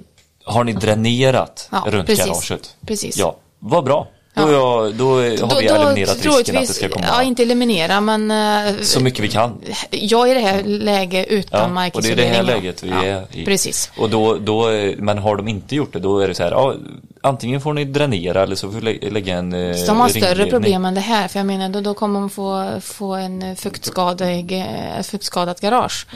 [0.46, 2.26] har ni dränerat Ja, runt precis.
[2.26, 2.76] garaget?
[2.88, 3.18] Precis.
[3.18, 4.08] Ja, vad bra.
[4.36, 4.88] Då, Ja.
[4.88, 8.32] är- då, är- har vi eliminerat risken att det ska komma ja inte eliminera men
[8.32, 9.62] eh, så mycket vi kan.
[9.92, 12.30] jag i det här läget utan Ja, och det är markisolering.
[12.30, 13.46] det här läget vi ja, är i.
[13.46, 13.92] Precis.
[13.98, 16.52] Och då, då, eh, men har de inte gjort det, då är det så här,
[16.52, 16.76] ja,
[17.24, 20.46] antingen får ni dränera eller så får lä- lägga en eh, Så de har större
[20.50, 24.52] problem än det här för jag menar då, då kommer de få, få en fuktskadig,
[24.52, 26.08] eh, ett fuktskadat garage.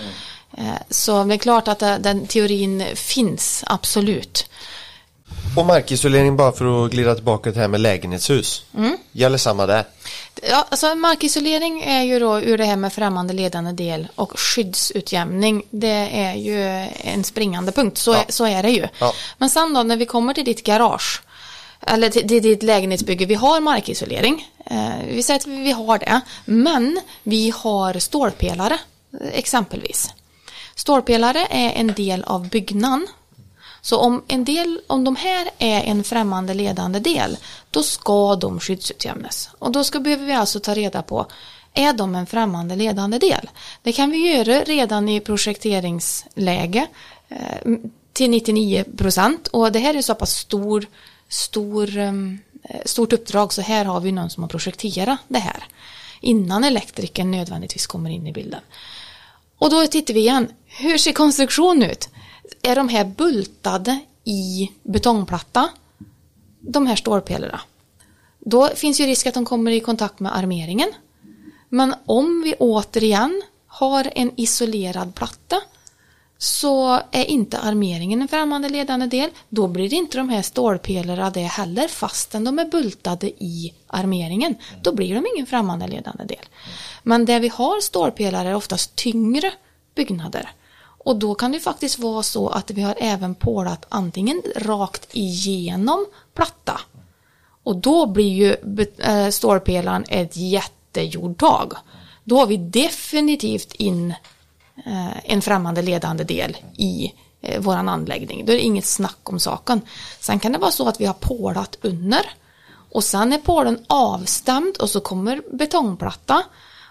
[0.57, 4.49] Eh, Så det är klart att den teorin finns, absolut.
[5.57, 8.63] Och markisolering bara för att glida tillbaka till det här med lägenhetshus.
[9.11, 9.85] Gäller samma där.
[10.49, 15.63] Ja, alltså markisolering är ju då ur det här med främmande ledande del och skyddsutjämning.
[15.69, 18.17] Det är ju en springande punkt, så, Ja.
[18.17, 18.87] är, så är det ju.
[18.99, 19.13] Ja.
[19.37, 21.21] Men sen då när vi kommer till ditt garage
[21.81, 24.47] eller till, ditt lägenhetsbygge, vi har markisolering.
[24.65, 28.79] Eh, vi säger att vi har det, men vi har stålpelare
[29.33, 30.09] exempelvis.
[30.75, 33.07] Stålpelare är en del av byggnaden.
[33.81, 37.37] Så om en del, om de här är en främmande ledande del,
[37.71, 39.49] då ska de skyddsutjämnas.
[39.59, 41.25] Och då ska, behöver vi alltså ta reda på,
[41.73, 43.49] är de en främmande ledande del?
[43.83, 46.87] Det kan vi göra redan i projekteringsläge
[47.29, 47.73] eh,
[48.13, 49.47] till 99 procent.
[49.47, 50.85] Och det här är så pass stor,
[51.29, 55.63] stor, ehm, eh, stort uppdrag så här har vi någon som har projekterat det här.
[56.21, 58.61] Innan elektrikern nödvändigtvis kommer in i bilden.
[59.57, 60.47] Och då tittar vi igen.
[60.65, 62.09] Hur ser konstruktionen ut?
[62.67, 65.69] Är de här bultade i betongplatta?
[66.59, 67.61] De här stålpelarna.
[68.39, 70.89] Då finns ju risk att de kommer i kontakt med armeringen.
[71.69, 75.61] Men om vi återigen har en isolerad platta
[76.37, 79.29] så är inte armeringen en främmande ledande del.
[79.49, 84.55] Då blir inte de här stålpelarna det heller fastän de är bultade i armeringen.
[84.83, 86.45] Då blir de ingen främmande ledande del.
[87.03, 89.51] Men där vi har stålpelare är oftast tyngre
[89.95, 90.49] byggnader.
[91.07, 96.05] Och då kan det faktiskt vara så att vi har även pålat antingen rakt igenom
[96.33, 96.79] platta.
[97.63, 98.55] Och då blir ju
[98.97, 101.73] eh, stålpelaren ett jättejordtag.
[102.23, 104.13] Då har vi definitivt in
[104.85, 108.45] eh, en främmande ledande del i eh, våran anläggning.
[108.45, 109.81] Då är det inget snack om saken.
[110.19, 112.29] Sen kan det vara så att vi har pålat under
[112.91, 116.43] och sen är pålen avstämd och så kommer betongplatta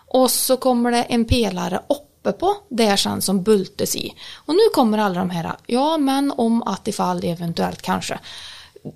[0.09, 1.83] och så kommer det en pelare
[2.27, 4.15] uppe på där sen som bultes i.
[4.35, 8.19] Och nu kommer alla de här, ja men om att ifall eventuellt kanske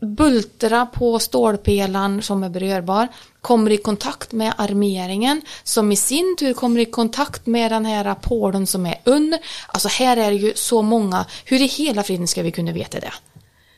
[0.00, 3.08] bultarna på stålpelaren som är berörbar
[3.40, 8.14] kommer i kontakt med armeringen som i sin tur kommer i kontakt med den här
[8.14, 9.38] pålen som är under.
[9.68, 13.00] Alltså här är det ju så många, hur i hela friden ska vi kunna veta
[13.00, 13.12] det?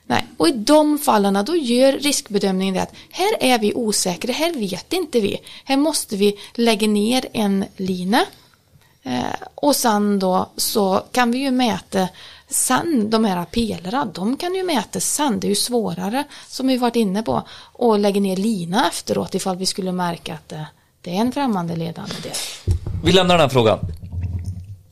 [0.07, 4.53] Nej, och i de fallen då gör riskbedömningen det att här är vi osäkra, här
[4.53, 5.41] vet inte vi.
[5.65, 8.25] Här måste vi lägga ner en line
[9.03, 9.23] Eh,
[9.55, 12.09] och sen då så kan vi ju mäta
[12.49, 15.41] sen de här pelarna, de kan ju mätas sen.
[15.41, 17.43] Det är ju svårare som vi varit inne på
[17.73, 20.67] och lägga ner lina efteråt ifall vi skulle märka att det,
[21.01, 22.33] det är en främmande ledande del.
[23.05, 23.79] Vi lämnar den här frågan.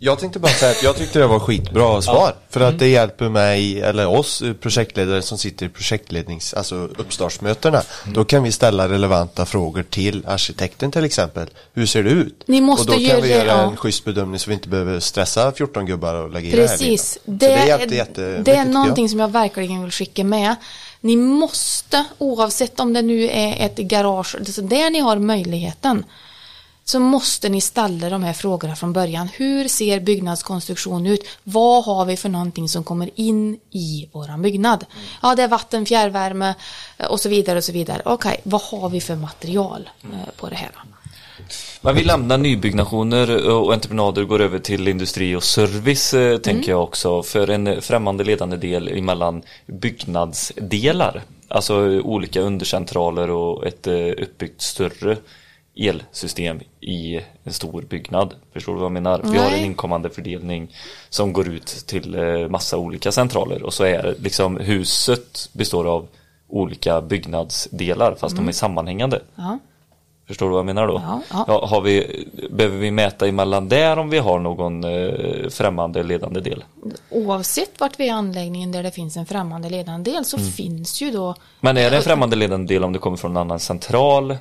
[0.03, 2.35] Jag tänkte bara säga att jag tyckte det var skitbra svar.
[2.51, 7.83] För att det hjälper mig, eller oss eh, projektledare som sitter i projektlednings, alltså uppstartsmötena.
[8.15, 11.49] Då kan vi ställa relevanta frågor till arkitekten till exempel.
[11.75, 12.43] Hur ser det ut?
[12.47, 13.71] Ni måste och då kan vi det, göra ja.
[13.71, 16.69] en schysst bedömning så vi inte behöver stressa 14 gubbar och lägga i det här
[16.69, 17.19] Precis.
[17.25, 17.39] linan.
[17.39, 19.11] Det, hjälpte det är någonting jag.
[19.11, 20.57] som jag verkligen vill skicka med.
[21.01, 26.05] Ni måste, oavsett om det nu är ett garage, alltså där ni har möjligheten,
[26.85, 29.29] så måste ni ställa de här frågorna från början.
[29.29, 31.21] Hur ser byggnadskonstruktion ut?
[31.45, 34.87] Vad har vi för någonting som kommer in i våran byggnad?
[35.23, 36.55] Ja, det är vatten, fjärrvärme
[36.99, 38.03] eh, och så vidare och så vidare.
[38.05, 40.71] Okej, vad har vi för material eh, på det här?
[41.81, 46.71] Men vi lämnar nybyggnationer och entreprenader och går över till industri och service eh, tänker
[46.71, 47.23] jag också.
[47.23, 51.23] För en främmande ledande del emellan byggnadsdelar.
[51.49, 55.17] Alltså olika undercentraler och ett eh, uppbyggt större
[55.77, 58.35] elsystem i en stor byggnad.
[58.53, 59.21] Förstår du vad jag menar?
[59.25, 59.65] Vi har en Nej.
[59.65, 60.75] inkommande fördelning
[61.09, 66.09] som går ut till eh, massa olika centraler och så är liksom huset består av
[66.49, 69.23] olika byggnadsdelar fast de är sammanhängande.
[69.35, 69.59] Ja.
[70.31, 71.03] Förstår du vad jag menar då?
[71.31, 71.67] Ja, ja.
[71.67, 76.65] har vi, behöver vi mäta emellan där om vi har någon eh, främmande ledande del?
[77.11, 81.03] Oavsett vart vi är i anläggningen där det finns en främmande ledande del så finns
[81.03, 83.61] ju då Men är det en främmande ledande del om det kommer från en annan
[83.61, 84.37] central?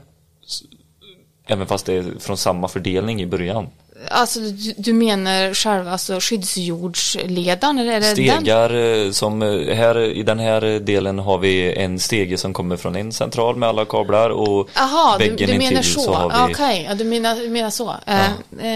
[1.51, 3.67] Även fast det är från samma fördelning i början?
[4.09, 7.79] Alltså du, du menar själva alltså, skyddsjordsledaren?
[7.79, 8.15] Eller det den?
[8.15, 8.73] Stegar
[9.05, 12.95] eh, som eh, här i den här delen har vi en stege som kommer från
[12.95, 15.99] en central med alla kablar och Jaha, du, väggen du menar intill så.
[16.01, 17.95] så har vi Okej, ja, du menar, du menar så.
[18.05, 18.25] Eh,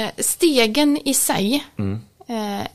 [0.03, 1.99] eh, stegen i sig Mm.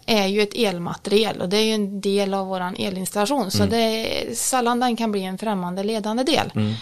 [0.06, 3.50] är ju ett elmaterial och det är ju en del av våran elinstallation.
[3.50, 3.70] Så Mm.
[3.70, 6.52] det är sällan den kan bli en främmande ledande del.
[6.54, 6.74] Mm.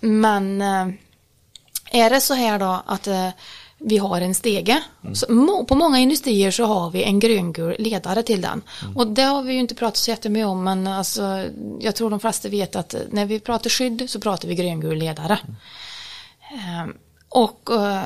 [0.00, 0.62] Men
[2.00, 3.28] är det så här då att eh,
[3.78, 4.82] vi har en stege.
[5.02, 5.14] Mm.
[5.14, 5.26] Så,
[5.68, 8.62] på många industrier så har vi en gröngul ledare till den.
[8.82, 8.96] Mm.
[8.96, 11.44] Och det har vi ju inte pratat så jättemycket om men alltså,
[11.80, 15.38] jag tror de flesta vet att när vi pratar skydd så pratar vi gröngul ledare.
[16.52, 16.86] Eh,
[17.28, 18.02] och eh,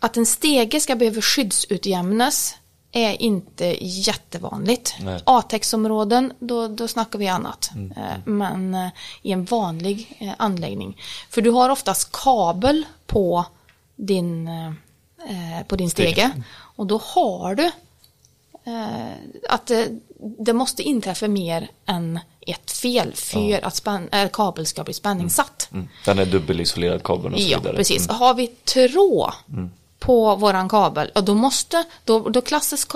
[0.00, 2.56] att en stege ska behöva skyddsutjämnas
[2.92, 4.94] är inte jättevanligt.
[5.24, 7.70] A-textområden, då, då snackar vi annat.
[7.96, 8.88] Eh, Men eh,
[9.22, 10.96] i en vanlig eh, anläggning.
[11.30, 13.44] För du har oftast kabel på
[13.96, 14.50] din,
[15.68, 16.30] på din stege.
[16.52, 17.70] Och då har du
[19.48, 19.88] att det,
[20.38, 25.68] det måste inträffa mer än ett fel för att spänn, äh, kabel ska bli spänningssatt.
[25.72, 25.88] Mm.
[26.04, 27.76] Den är dubbelisolerad kabeln och så Ja, vidare.
[27.76, 28.04] precis.
[28.08, 28.16] Mm.
[28.16, 29.32] Har vi tråd
[30.00, 32.86] på våran kabel, och då måste, då, då klassas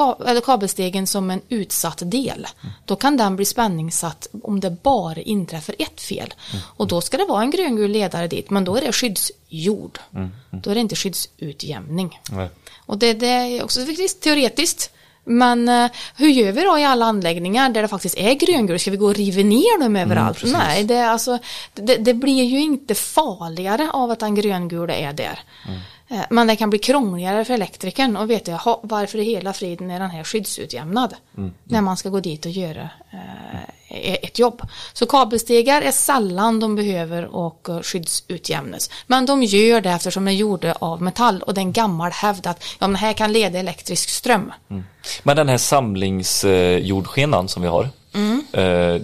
[0.45, 2.47] kabelstegen som en utsatt del.
[2.85, 6.35] Då kan den bli spänningssatt om det bara inträffar ett fel.
[6.77, 9.99] Och då ska det vara en gröngul ledare dit, men då är det skyddsjord.
[10.51, 12.21] Då är det inte skyddsutjämning.
[12.87, 13.81] Och det, det är också
[14.21, 14.91] teoretiskt.
[15.25, 18.79] Men eh, hur gör vi då i alla anläggningar där det faktiskt är gröngul?
[18.79, 20.43] Ska vi gå och riva ner dem överallt?
[20.45, 21.39] Nej, det, alltså,
[21.75, 25.41] det, det blir ju inte farligare av att den gröngula är där.
[25.69, 25.75] Eh,
[26.31, 29.91] Men det kan bli krångligare för elektrikern och vet jag ha- varför i hela friden
[29.91, 31.15] är den här skyddsutjämnad
[31.65, 34.63] när man ska gå dit och göra eh, ett jobb.
[34.93, 38.91] Så kabelstegar är sällan de behöver och eh, skyddsutjämnas.
[39.07, 42.11] Men de gör det eftersom de är gjorda av metall och det är en gammal
[42.11, 44.53] hävd att ja, men här kan leda elektrisk ström.
[45.23, 47.89] Men den här samlingsjordskenan som vi har.
[48.53, 49.01] Eh,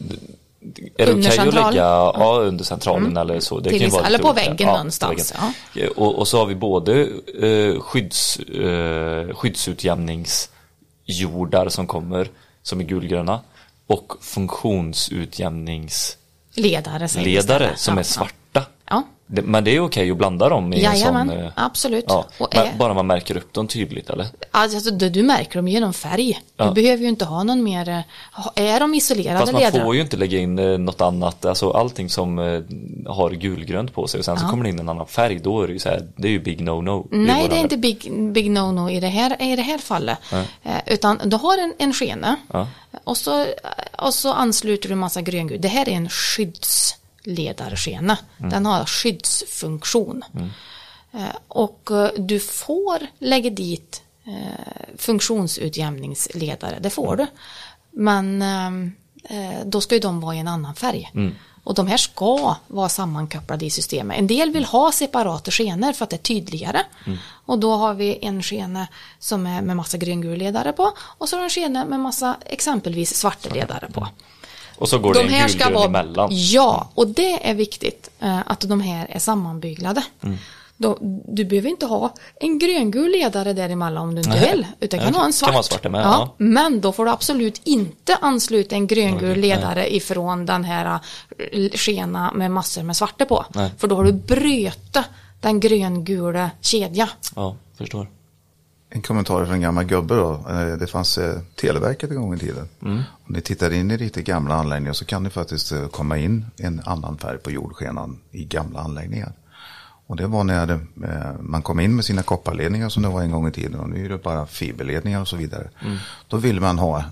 [0.96, 1.72] är det okej att central?
[1.72, 3.60] lägga ja, under centralen eller så?
[3.60, 4.48] Det Till kan vara eller på olika.
[4.48, 5.34] väggen Ja, någonstans,
[5.74, 5.90] väggen.
[5.96, 7.08] Och, och så har vi både
[7.42, 12.28] eh, skydds, eh, skyddsutjämningsjordar som kommer
[12.62, 13.40] som är gulgröna
[13.86, 18.34] och funktionsutjämningsledare Ledare som ja, är svarta.
[19.34, 19.42] Ja.
[19.44, 21.38] Men det är okej att blanda dem i en Jajamän, sån...
[21.38, 22.04] eh, absolut.
[22.08, 24.26] Ja, är- bara man märker upp dem tydligt eller?
[24.50, 26.40] Alltså, du, du märker dem genom färg.
[26.56, 26.64] Ja.
[26.64, 27.88] Du behöver ju inte ha någon mer...
[27.88, 29.84] eh, Är de isolerade Fast man ledare?
[29.84, 32.38] får ju inte lägga in eh, något annat, alltså allting som
[33.06, 35.66] har gulgrönt på sig och sen så kommer det in en annan färg, då är
[35.66, 37.06] det ju så här, det är ju big no-no.
[37.10, 40.18] Nej, det är inte big, big no-no i det här, i det här fallet.
[40.86, 42.66] Utan du har en, en skena Ja.
[43.04, 43.46] och, så,
[43.98, 45.60] och så ansluter du en massa gröngul.
[45.60, 46.08] Det här är en
[47.24, 48.18] skyddsledarskena.
[48.38, 48.50] Mm.
[48.50, 50.24] Den har skyddsfunktion.
[51.12, 56.78] Eh, och eh, du får lägga dit eh, funktionsutjämningsledare.
[56.80, 57.26] Det får du.
[57.92, 58.44] Men
[59.64, 61.10] då ska ju de vara i en annan färg.
[61.64, 64.18] Och de här ska vara sammankopplade i systemet.
[64.18, 66.82] En del vill ha separata skenor för att det är tydligare.
[67.46, 71.40] Och då har vi en skena som är med massa gröngulledare på och så har
[71.40, 74.08] vi en skena med massa exempelvis svarta ledare på.
[74.80, 76.28] Och så går det en gulgrön emellan.
[76.32, 80.02] Ja, och det är viktigt eh, att de här är sammanbyglade.
[80.22, 80.36] Mm.
[80.76, 84.50] Då, du behöver inte ha en gröngul ledare däremellan om du inte Nej.
[84.50, 84.66] vill.
[84.80, 85.52] Utan Nej, kan ha en kan svart.
[85.52, 86.34] vara svart med, ja, ja.
[86.36, 91.00] Men då får du absolut inte ansluta en gröngul ledare ifrån den här
[91.52, 93.44] eh, skena med massor med svarta på.
[93.54, 93.70] Nej.
[93.78, 94.96] För då har du bröt
[95.40, 97.08] den gröngula kedja.
[97.36, 98.08] Ja, förstår.
[98.92, 100.44] En kommentar från en gammal gubbe då.
[100.48, 102.68] Eh, Det fanns eh, Televerket en gång i tiden.
[102.80, 106.46] Om ni tittar in i riktigt gamla anläggningar så kan det faktiskt eh, komma in
[106.56, 109.32] en annan färg på jordskenan i gamla anläggningar.
[110.06, 110.78] Och det var när eh,
[111.40, 113.80] man kom in med sina kopparledningar som det var en gång i tiden.
[113.80, 115.70] Och nu är det bara fiberledningar och så vidare.
[116.28, 117.04] Då ville man ha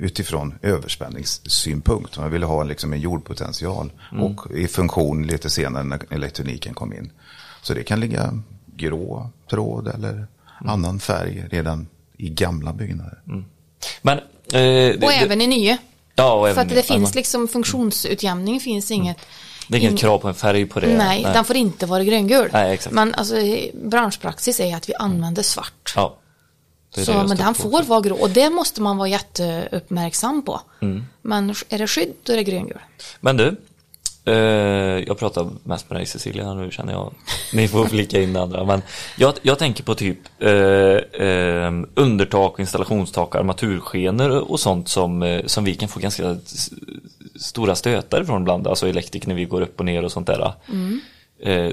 [0.00, 2.18] utifrån överspänningssynpunkt.
[2.18, 3.92] Man ville ha liksom en jordpotential.
[4.20, 7.10] Och i funktion lite senare när elektroniken kom in.
[7.62, 8.38] Så det kan ligga
[8.76, 10.26] grå tråd eller
[10.68, 13.18] annan färg redan i gamla byggnader.
[14.02, 14.18] Men...
[14.18, 15.78] Eh, det, Och även i nya.
[16.14, 19.16] Ja, och För att det finns liksom funktionsutjämning finns inget.
[19.68, 20.96] Det är inget in- krav på en färg på det.
[20.96, 22.50] Nej, den får inte vara gröngul.
[22.52, 22.94] Nej, exakt.
[22.94, 23.34] Men alltså
[23.74, 25.92] branschpraxis är att vi använder svart.
[25.96, 26.16] Ja.
[26.96, 30.60] Så, men den får vara grå och det måste man vara jätteuppmärksam på.
[30.82, 31.04] Mm.
[31.22, 32.78] Men är det skydd då är det gröngul.
[33.20, 33.56] Men du,
[34.24, 34.34] eh,
[35.06, 37.14] jag pratar mest med dig Cecilia nu känner jag.
[37.52, 38.64] Ni får flika in det andra.
[38.64, 38.82] Men
[39.18, 40.50] jag, jag tänker på typ eh,
[41.26, 46.36] eh, undertak, installationstak, armaturskenor och sånt som, som vi kan få ganska
[47.40, 48.66] stora stötar ifrån ibland.
[48.66, 50.52] Alltså elektriker när vi går upp och ner och sånt där.
[51.42, 51.70] Eh,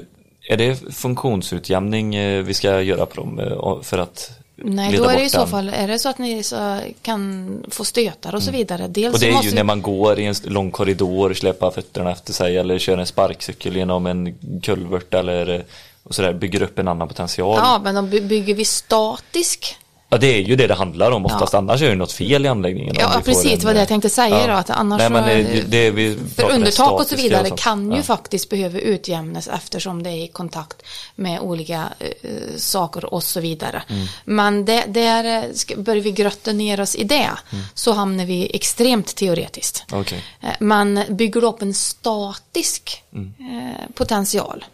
[0.48, 2.10] är det funktionsutjämning
[2.44, 3.40] vi ska göra på dem
[3.82, 6.78] för att Nej, då är det i så fall, är det så att ni så
[7.02, 8.86] kan få stötar och så vidare.
[8.88, 9.14] Dels Mm.
[9.14, 12.32] Och det är ju vi- när man går i en lång korridor, släpar fötterna efter
[12.32, 15.60] sig eller kör en sparkcykel genom en kulvert eller eh,
[16.02, 17.56] och sådär, bygger upp en annan potential.
[17.62, 19.76] Ja, men de by- bygger vi statisk.
[20.12, 22.48] Ja, det är ju det det handlar om oftast, annars är det något fel i
[22.48, 22.94] anläggningen.
[22.98, 24.46] Ja, får precis, det var det jag tänkte säga ja.
[24.46, 27.60] då, att annars Nej, men så- det, det vi För undertak och så vidare sånt.
[27.60, 28.02] kan ju Ja.
[28.02, 30.82] faktiskt behöva utjämnas eftersom det är i kontakt
[31.14, 32.08] med olika eh,
[32.56, 33.82] saker och så vidare.
[33.88, 34.06] Mm.
[34.24, 37.30] Men det, där eh, börjar vi grotta ner oss i det
[37.74, 39.84] så hamnar vi extremt teoretiskt.
[39.92, 40.04] Mm.
[40.40, 43.32] Eh, Man bygger upp en statisk Mm.
[43.38, 44.64] eh, potential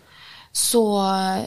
[0.53, 1.43] så eh,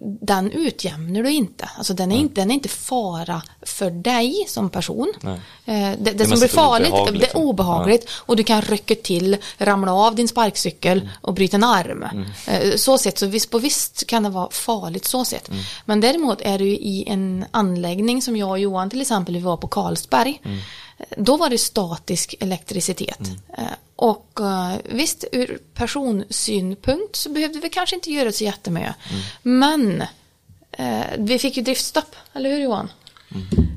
[0.00, 1.70] den utjämnar du inte.
[1.78, 5.12] Alltså den är, inte, den är inte fara för dig som person.
[5.20, 5.40] Nej.
[5.64, 7.42] Eh, Det, det, Det som blir farligt, obehagligt, det är liksom.
[7.42, 11.08] obehagligt och du kan rycka till, ramla av din sparkcykel Mm.
[11.20, 12.04] och bryta en arm.
[12.46, 15.48] Eh, Så sett, så visst på visst kan det vara farligt så sett.
[15.48, 15.62] Mm.
[15.84, 19.56] Men däremot är du i en anläggning som jag och Johan till exempel, vi var
[19.56, 20.40] på Carlsberg.
[20.98, 21.24] Mm.
[21.24, 23.20] Då var det statisk elektricitet.
[23.58, 23.64] Eh,
[23.96, 28.94] Och eh, visst, ur personsynpunkt så behövde vi kanske inte göra så jättemycket.
[29.10, 29.22] Mm.
[29.60, 30.02] Men
[30.72, 32.88] eh, vi fick ju driftstopp, eller hur Johan?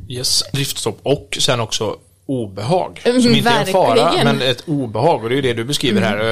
[0.09, 3.01] Yes, driftstopp och sen också obehag.
[3.03, 5.23] Mm, Som inte är en fara, men ett obehag.
[5.23, 6.17] Och det är ju det du beskriver här.
[6.17, 6.25] Eh,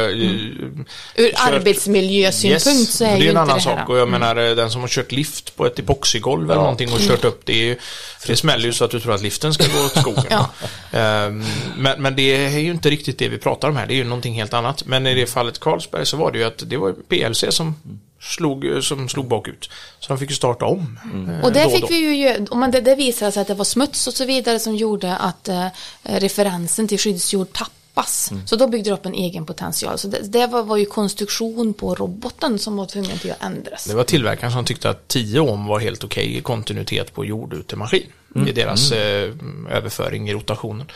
[1.15, 3.77] Ur Kört- arbetsmiljösynpunkt så är, det är ju en inte annan det här.
[3.77, 3.89] sak.
[3.89, 6.99] Och jag menar eh, den som har kört lift på ett epoxigolv eller någonting och
[6.99, 7.53] kört upp det.
[7.53, 7.77] Är ju,
[8.27, 10.23] det smäller ju så att du tror att liften ska gå åt skogen.
[10.29, 10.49] Ja.
[10.91, 11.43] Ehm,
[11.77, 13.87] men, men det är ju inte riktigt det vi pratar om här.
[13.87, 14.85] Det är ju någonting helt annat.
[14.85, 17.75] Men i det fallet Carlsberg så var det ju att det var PLC som
[18.21, 19.69] slog, som slog bakut.
[19.99, 20.99] Så de fick ju starta om.
[21.29, 23.65] eh, Och då det fick vi ju men det, det visade sig att det var
[23.65, 25.67] smuts och så vidare som gjorde att eh,
[26.03, 28.31] referensen till skyddsjord tappas.
[28.31, 28.47] Mm.
[28.47, 29.97] Så då byggde det upp en egen potential.
[29.97, 33.85] Så det, det var, var ju konstruktion på roboten som var tvungen till att ändras.
[33.85, 38.07] Det var tillverkaren som tyckte att 10 ohm var helt okej i kontinuitet på jordutemaskin.
[38.47, 39.33] I deras eh,
[39.69, 40.91] överföring i rotationen.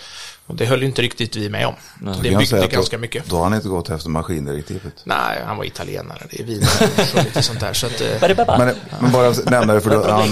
[0.53, 1.73] Och det höll ju inte riktigt vi med om.
[2.03, 3.29] Kan Det byggde ganska då, Mycket.
[3.29, 4.93] Då har han inte gått efter maskindirektivet.
[5.03, 6.27] Nej, han var italienare.
[6.31, 6.63] Det är vin
[7.15, 7.73] och lite sånt där.
[7.73, 10.29] Så att, eh, Men, men bara nämna det för du, han,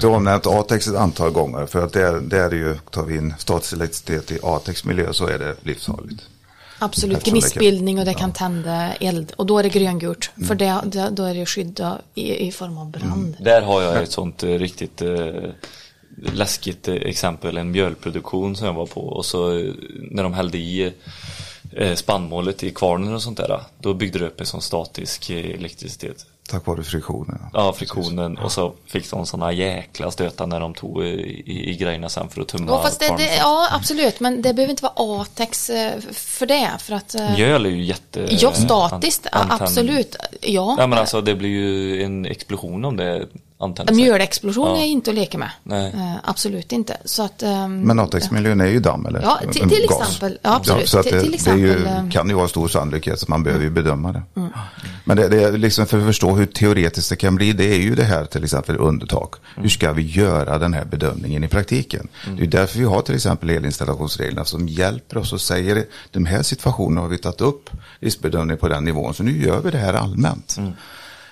[0.00, 1.66] du har nämnt Atex ett antal gånger.
[1.66, 5.12] För att där, där är det ju, tar vi in statisk elektricitet i Atex miljö
[5.12, 6.22] så är det livsfarligt.
[6.78, 9.32] Absolut, gnistbildning och det kan tända eld.
[9.36, 10.30] Och då är det gröngult.
[10.36, 10.48] Mm.
[10.48, 11.80] För det, det, då är det skydd
[12.14, 13.36] i, i form av brand.
[13.40, 15.08] Där har jag ett sånt eh, riktigt eh,
[16.16, 19.72] läskigt exempel, en mjölproduktion som jag var på och så eh,
[20.10, 20.92] när de hällde i
[21.72, 25.50] eh, spannmålet i kvarnen och sånt där, då byggde det upp en sån statisk eh,
[25.50, 26.26] elektricitet.
[26.48, 27.38] Tack vare friktionen.
[27.52, 32.08] Ja, friktionen och så fick de såna jäkla stötar när de tog i, i grejerna
[32.08, 34.20] sen för att tumma Ja, fast det, det, ja, absolut.
[34.20, 35.66] Men det behöver inte vara Atex
[36.12, 36.70] för det.
[36.78, 38.26] För att, Mjöl är ju jätte...
[38.30, 40.16] ja, statiskt, an- antenn- absolut.
[40.40, 43.26] Ja, Ja men alltså det blir ju en explosion om det
[43.58, 44.02] antänder sig.
[44.02, 44.76] mjölexplosion Ja.
[44.82, 45.50] är inte att leka med.
[45.62, 45.92] Nej.
[45.94, 46.96] Eh, absolut inte.
[47.04, 50.00] Så att, ehm, Men Atex-miljön är ju damm eller Ja, till- till gas.
[50.00, 50.38] exempel.
[50.42, 50.88] Ja, absolut.
[50.88, 53.26] så att Till- det, till det ju, exempel, eh, kan ju vara stor sannolikhet så
[53.28, 54.22] man behöver ju bedöma det.
[55.04, 57.78] Men det, det är liksom för att förstå hur teoretiskt det kan bli, det är
[57.78, 59.34] ju det här till exempel undertak.
[59.56, 62.08] Hur ska vi göra den här bedömningen i praktiken?
[62.36, 66.42] Det är därför vi har till exempel elinstallationsreglerna som hjälper oss och säger de här
[66.42, 69.94] situationerna har vi tagit upp riskbedömning på den nivån så nu gör vi det här
[69.94, 70.56] allmänt.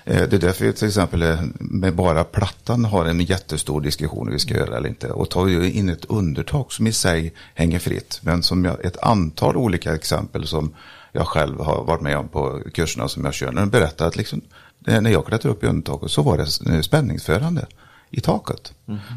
[0.05, 4.27] Eh, Det är därför vi till exempel eh, med bara plattan har en jättestor diskussion
[4.27, 5.09] hur vi ska göra eller inte.
[5.11, 8.21] Och tar ju in ett undertak som i sig hänger fritt.
[8.23, 10.75] Men som jag, ett antal olika exempel som
[11.13, 13.53] jag själv har varit med om på kurserna som jag kör.
[13.53, 14.41] När de berättar att liksom,
[14.87, 17.67] eh, när jag klättrade upp i undertaket så var det spänningsförande.
[18.11, 18.73] i taket.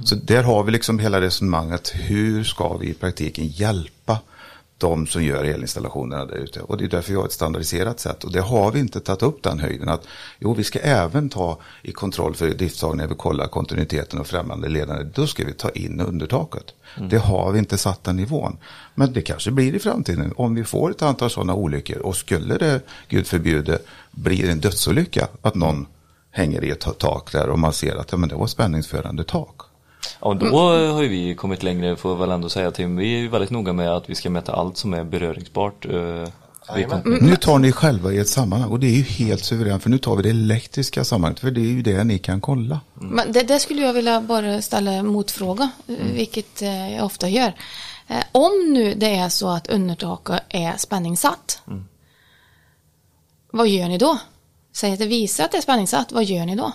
[0.06, 3.92] Så där har vi liksom hela resonemanget, hur ska vi i praktiken hjälpa
[4.78, 6.61] de som gör elinstallationerna där ute.
[6.61, 8.23] Och det är därför vi har ett standardiserat sätt.
[8.23, 10.07] Och det har vi inte tagit upp den höjden att
[10.39, 14.67] jo, vi ska även ta i kontroll för driftstag när vi kollar kontinuiteten och främmande
[14.67, 15.03] ledande.
[15.03, 16.73] Då ska vi ta in undertaket.
[17.09, 18.57] Det har vi inte satt den nivån.
[18.95, 21.97] Men det kanske blir i framtiden om vi får ett antal sådana olyckor.
[21.97, 23.80] Och skulle det, gud förbjude,
[24.11, 25.86] bli en dödsolycka att någon
[26.32, 29.23] hänger i ett ta- tak där och man ser att ja, men det var spänningsförande
[29.23, 29.61] tak.
[30.22, 30.60] Ja, då
[30.93, 32.95] har ju vi kommit längre får jag väl ändå säga Tim.
[32.95, 35.86] Vi är ju väldigt noga med att vi ska mäta allt som är beröringsbart.
[35.86, 36.28] eh,
[36.76, 39.84] vi kom- Nu tar ni själva i ett sammanhang och det är ju helt suveränt
[39.84, 42.80] för nu tar vi det elektriska sammanhanget för det är ju det ni kan kolla.
[42.93, 45.70] Men det, det skulle jag vilja bara ställa en motfråga,
[46.14, 47.53] vilket eh, jag ofta gör.
[48.08, 51.62] Eh, Om nu det är så att undertaket är spänningssatt,
[53.51, 54.18] vad gör ni då?
[54.76, 56.72] Säg att det visar att det är spänningssatt, vad gör ni då?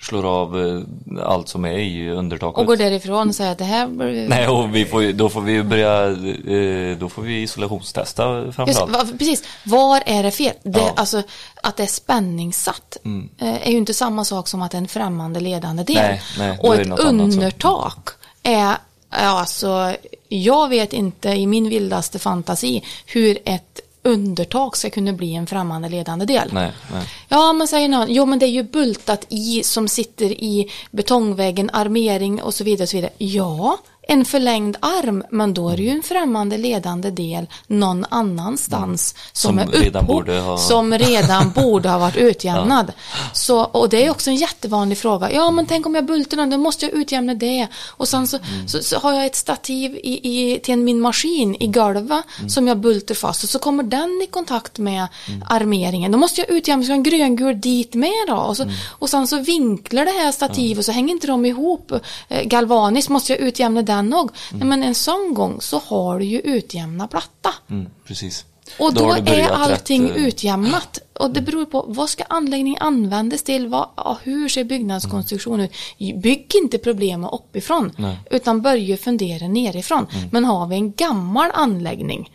[0.00, 2.58] Slår av eh, allt som är i undertaket.
[2.58, 3.86] Och går därifrån och säger att det här...
[4.28, 9.18] Nej, och vi får, då får vi börja, eh, då får vi isolationstesta framförallt.
[9.18, 10.54] precis, var är det fel?
[10.62, 10.92] Det, Ja.
[10.96, 11.22] Alltså,
[11.62, 12.96] att det är spänningssatt
[13.38, 15.96] eh, är ju inte samma sak som att en främmande ledande del.
[15.96, 18.08] Nej, nej, och ett undertak
[18.42, 18.76] är,
[19.10, 19.94] alltså,
[20.28, 23.73] jag vet inte i min vildaste fantasi hur ett
[24.04, 26.50] undertak ska kunna bli en främmande ledande del.
[26.52, 27.08] Nej, nej.
[27.28, 31.70] Ja, man säger någon, jo men det är ju bultat i som sitter i betongväggen,
[31.72, 32.82] armering och så vidare.
[32.82, 33.12] Och så vidare.
[33.18, 33.78] Ja,
[34.08, 39.48] en förlängd arm, men då är det ju en främmande ledande del någon annanstans som,
[39.50, 42.92] Som är redan upphov, borde ha- som redan borde ha varit utjämnad.
[43.32, 45.32] Så, och det är också en jättevanlig fråga.
[45.32, 47.66] Ja, men tänk om jag bultar den, då måste jag utjämna det.
[47.90, 48.68] Och sen så, Mm.
[48.68, 50.20] så, så har jag ett stativ i,
[50.52, 52.50] i, till min maskin i golvet Mm.
[52.50, 55.06] som jag bultar fast och så kommer den i kontakt med
[55.50, 56.12] armeringen.
[56.12, 58.34] Då måste jag utjämna så jag en gröngul dit med då.
[58.36, 58.74] Och, så, Mm.
[58.88, 61.92] och sen så vinklar det här stativet och så hänger inte de ihop.
[62.28, 64.34] Eh, galvaniskt måste jag utjämna den också.
[64.52, 67.54] Nej, men en sån gång så har du ju utjämna platta.
[67.70, 68.44] Mm, precis.
[68.78, 70.98] Och då, det är allting rätt, eh, utjämnat.
[71.18, 73.68] Och det beror på vad ska anläggningen användas till?
[73.68, 73.88] Vad,
[74.22, 75.68] hur ser byggnadskonstruktionen
[75.98, 76.22] ut?
[76.22, 77.92] Bygg inte problemet uppifrån.
[77.96, 78.18] Nej.
[78.30, 80.06] Utan börja fundera nerifrån.
[80.32, 82.30] Men har vi en gammal anläggning.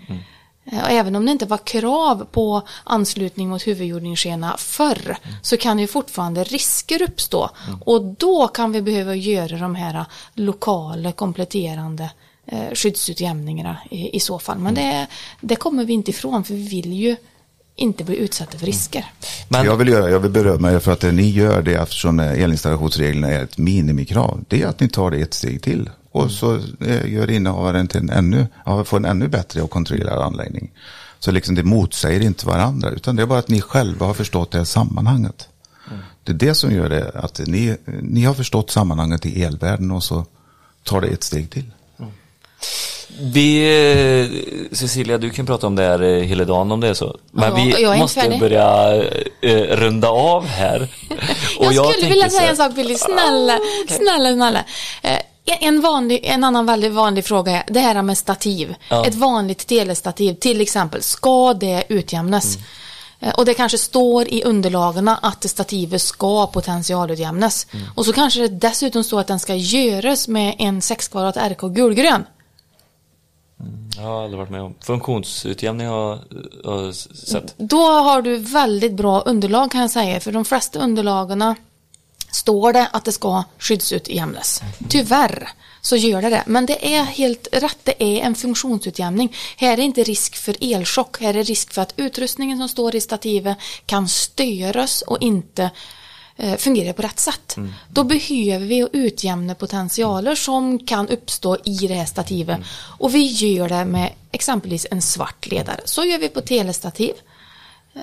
[0.71, 5.79] Eh, Och även om det inte var krav på anslutning mot huvudjordningsskena förr så kan
[5.79, 7.49] ju fortfarande risker uppstå.
[7.85, 12.11] Och då kan vi behöva göra de här lokala kompletterande
[12.45, 14.59] eh, skyddsutjämningarna i, i så fall.
[14.59, 15.07] Men det,
[15.41, 17.15] det kommer vi inte ifrån för vi vill ju
[17.75, 19.05] inte bli utsatta för risker.
[19.49, 22.19] Men, Jag, vill göra, jag vill berömma er för att det ni gör det eftersom
[22.19, 24.43] elinstallationsreglerna är ett minimikrav.
[24.47, 25.89] Det är att ni tar det ett steg till.
[26.11, 26.55] Och så
[26.85, 30.71] eh, gör innehavaren till en ännu, ja, får en ännu bättre och kontrollerad anläggning.
[31.19, 32.89] Så liksom det motsäger inte varandra.
[32.89, 35.47] Utan det är bara att ni själva har förstått det här sammanhanget.
[36.23, 40.03] Det är det som gör det att ni, ni har förstått sammanhanget i elvärlden och
[40.03, 40.25] så
[40.83, 41.65] tar det ett steg till.
[43.21, 43.59] vi,
[44.71, 47.17] eh, Cecilia, du kan prata om det här eh, hela dagen om det är så.
[47.31, 48.39] Men Ja, vi jag måste färdig.
[48.39, 48.95] börja
[49.41, 50.81] eh, runda av här.
[51.59, 54.65] Och jag skulle vilja säga en sak Billy, snälla, snälla, snälla.
[55.01, 55.17] Eh,
[55.53, 58.75] En, vanlig, en annan väldigt vanlig fråga är det här med stativ.
[58.89, 59.05] Ja.
[59.05, 62.55] Ett vanligt telestativ till exempel, ska det utjämnas?
[62.55, 63.33] Mm.
[63.37, 67.67] Och det kanske står i underlagen att stativet ska potentialutjämnas.
[67.71, 67.85] Mm.
[67.95, 71.61] Och så kanske det dessutom står att den ska göras med en 6 kvadrat RK
[71.61, 72.25] gulgrön.
[73.95, 74.75] Jag har aldrig varit med om.
[74.79, 76.19] Funktionsutjämning har
[76.63, 77.53] jag sett.
[77.57, 80.19] Då har du väldigt bra underlag kan jag säga.
[80.19, 81.55] För de flesta underlagen
[82.31, 84.61] står det att det ska skyddsutjämnas.
[84.89, 85.49] Tyvärr
[85.81, 86.43] så gör det det.
[86.45, 89.35] Men det är helt rätt, det är en funktionsutjämning.
[89.57, 93.01] Här är inte risk för elchock, här är risk för att utrustningen som står i
[93.01, 95.69] stativet kan störas och inte
[96.35, 97.55] eh, fungerar på rätt sätt.
[97.89, 102.59] Då behöver vi utjämna potentialer som kan uppstå i det här stativet.
[102.99, 105.81] Och vi gör det med exempelvis en svart ledare.
[105.85, 107.13] Så gör vi på telestativ.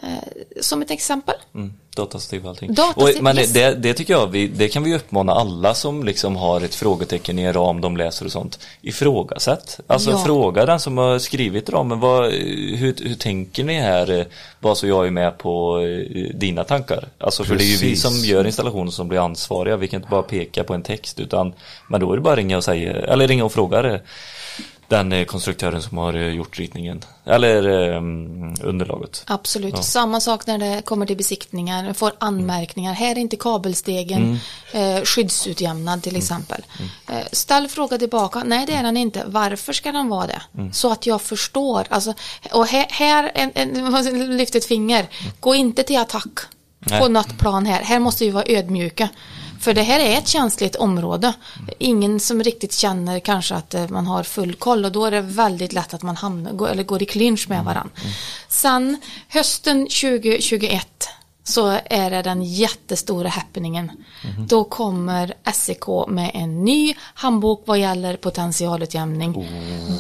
[0.03, 1.35] Eh, som ett exempel.
[1.55, 2.75] Mm, datastativ och allting.
[2.75, 3.53] Datastativ, och, men yes.
[3.53, 7.39] det, det tycker jag, vi, det kan vi uppmana alla som liksom har ett frågetecken
[7.39, 8.59] i en ram de läser och sånt.
[8.83, 9.81] Ifrågasätt.
[9.87, 10.19] Alltså Ja.
[10.27, 14.19] fråga den som har skrivit ramen, vad, hur, hur tänker ni här?
[14.21, 14.27] eh,
[14.61, 17.09] Bara så jag är med på eh, dina tankar.
[17.19, 18.03] Alltså för det är ju vi Precis.
[18.03, 19.77] som gör installationen som blir ansvariga.
[19.77, 21.53] Vi kan inte bara peka på en text utan
[21.89, 24.01] men då är det bara att ringa och säga, eller ringa och fråga det.
[24.89, 27.05] Den eh, konstruktören som har eh, gjort ritningen.
[27.25, 27.97] Eller eh,
[28.63, 29.23] underlaget.
[29.27, 29.75] Absolut.
[29.77, 29.83] Ja.
[29.83, 31.93] Samma sak när det kommer till besiktningar.
[31.93, 32.93] Får anmärkningar.
[32.93, 34.41] Här är inte kabelstegen
[34.73, 34.97] Mm.
[34.97, 36.65] eh, skyddsutjämnad till exempel.
[37.09, 38.43] Eh, ställ fråga tillbaka.
[38.47, 39.23] Nej det är den inte.
[39.27, 40.43] Varför ska den vara det?
[40.55, 40.73] Mm.
[40.73, 41.87] Så att jag förstår.
[41.89, 42.15] Alltså,
[42.53, 45.07] och här, här en, en, lyft ett finger.
[45.41, 46.39] Gå inte till attack
[46.89, 47.09] på Nej.
[47.09, 47.83] något plan här.
[47.83, 49.09] Här måste vi vara ödmjuka.
[49.61, 51.33] För det här är ett känsligt område.
[51.79, 55.21] Ingen som riktigt känner kanske att eh, man har full koll och då är det
[55.21, 57.91] väldigt lätt att man hamnar, går- eller går i clinch med varandra.
[58.49, 58.97] Sen
[59.29, 61.09] hösten 2021
[61.49, 63.91] så är det den jättestora happeningen.
[64.49, 69.49] Då kommer SEK med en ny handbok vad gäller potentialutjämning.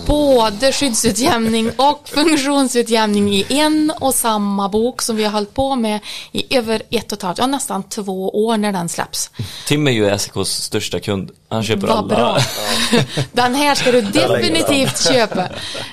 [0.06, 6.00] Både skyddsutjämning och funktionsutjämning i en och samma bok som vi har hållit på med
[6.32, 9.30] i över ett och ett halvt, ja nästan två år när den släpps.
[9.66, 11.30] Tim är ju SEKs största kund.
[11.48, 12.08] Han köper Vad alla.
[12.08, 12.38] bra.
[13.32, 15.48] Den här ska du definitivt köpa.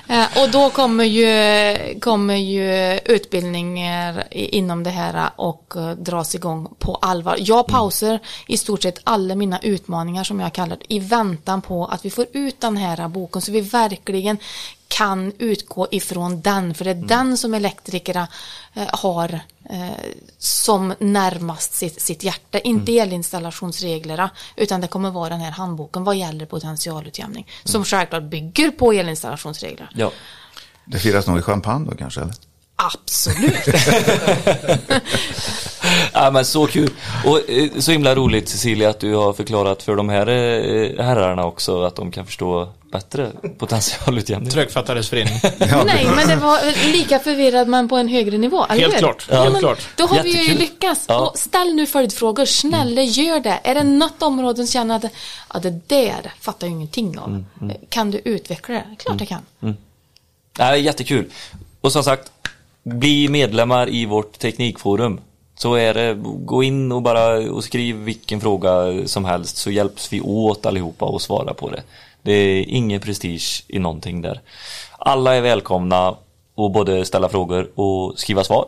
[0.08, 6.74] Eh, Och då kommer ju, kommer ju utbildningar inom det här och eh, dras igång
[6.78, 7.36] på allvar.
[7.38, 12.04] Jag pausar i stort sett alla mina utmaningar som jag kallar i väntan på att
[12.04, 14.38] vi får ut den här boken så vi verkligen
[14.88, 18.28] kan utgå ifrån den, för det är den som elektrikerna
[18.74, 19.40] eh, har
[19.70, 19.88] eh,
[20.38, 26.16] som närmast sitt, sitt hjärta, inte elinstallationsreglerna, utan det kommer vara den här handboken vad
[26.16, 29.90] gäller potentialutjämning, som självklart bygger på elinstallationsregler.
[29.94, 30.12] Ja.
[30.84, 32.20] Det firas nog i champagne då kanske?
[32.20, 32.34] Eller?
[32.76, 33.66] Absolut.
[36.12, 36.90] ja, men så kul.
[37.24, 41.44] Och eh, så himla roligt Cecilia att du har förklarat för de här eh, herrarna
[41.44, 44.50] också att de kan förstå bättre potentialutjämning.
[44.50, 45.34] Trögfattares förening.
[45.86, 49.40] Nej, men det var lika förvirrad men på en högre nivå, eller Helt klart, Ja,
[49.42, 49.88] helt men klart.
[49.96, 50.58] Då har vi ju Jättekul.
[50.58, 51.04] lyckats.
[51.08, 51.18] Ja.
[51.28, 53.60] Och ställ nu följdfrågor, snälla gör det.
[53.64, 55.04] Är det något område som känner att
[55.54, 57.44] ja, det där fattar jag ingenting av.
[57.60, 58.84] Mm, Kan du utveckla det?
[58.98, 59.76] Klart jag kan.
[60.58, 61.30] Nej, jättekul.
[61.80, 62.30] Och som sagt,
[62.84, 65.20] bli medlemmar i vårt teknikforum.
[65.58, 68.72] Så är det, gå in och bara och skriv vilken fråga
[69.06, 71.82] som helst så hjälps vi åt allihopa och svara på det.
[72.22, 74.40] Det är ingen prestige i någonting där.
[74.98, 76.18] Alla är välkomna att
[76.72, 78.66] både ställa frågor och skriva svar.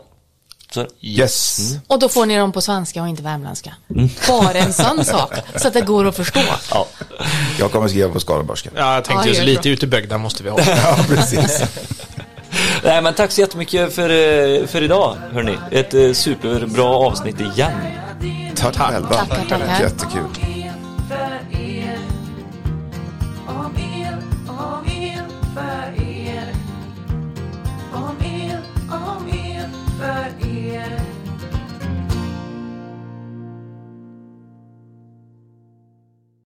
[0.70, 1.72] Så, Yes.
[1.86, 3.74] Och då får ni dem på svenska och inte värmländska.
[3.90, 4.08] Mm.
[4.28, 6.40] Bara en sån sak, så att det går att förstå.
[6.70, 6.86] ja.
[7.58, 8.70] Jag kommer skriva på skaraborgska.
[8.76, 9.68] Ja, jag tänkte Ja, just lite så.
[9.68, 10.58] ute i bygden måste vi ha.
[10.66, 11.62] Ja, precis.
[12.84, 15.58] Nej men tack så jättemycket för, eh, för idag hörni.
[15.70, 17.72] Ett eh, superbra avsnitt igen.
[18.54, 19.08] Tack själva.
[19.08, 19.80] Tackar, tackar.
[19.80, 20.45] Jättekul.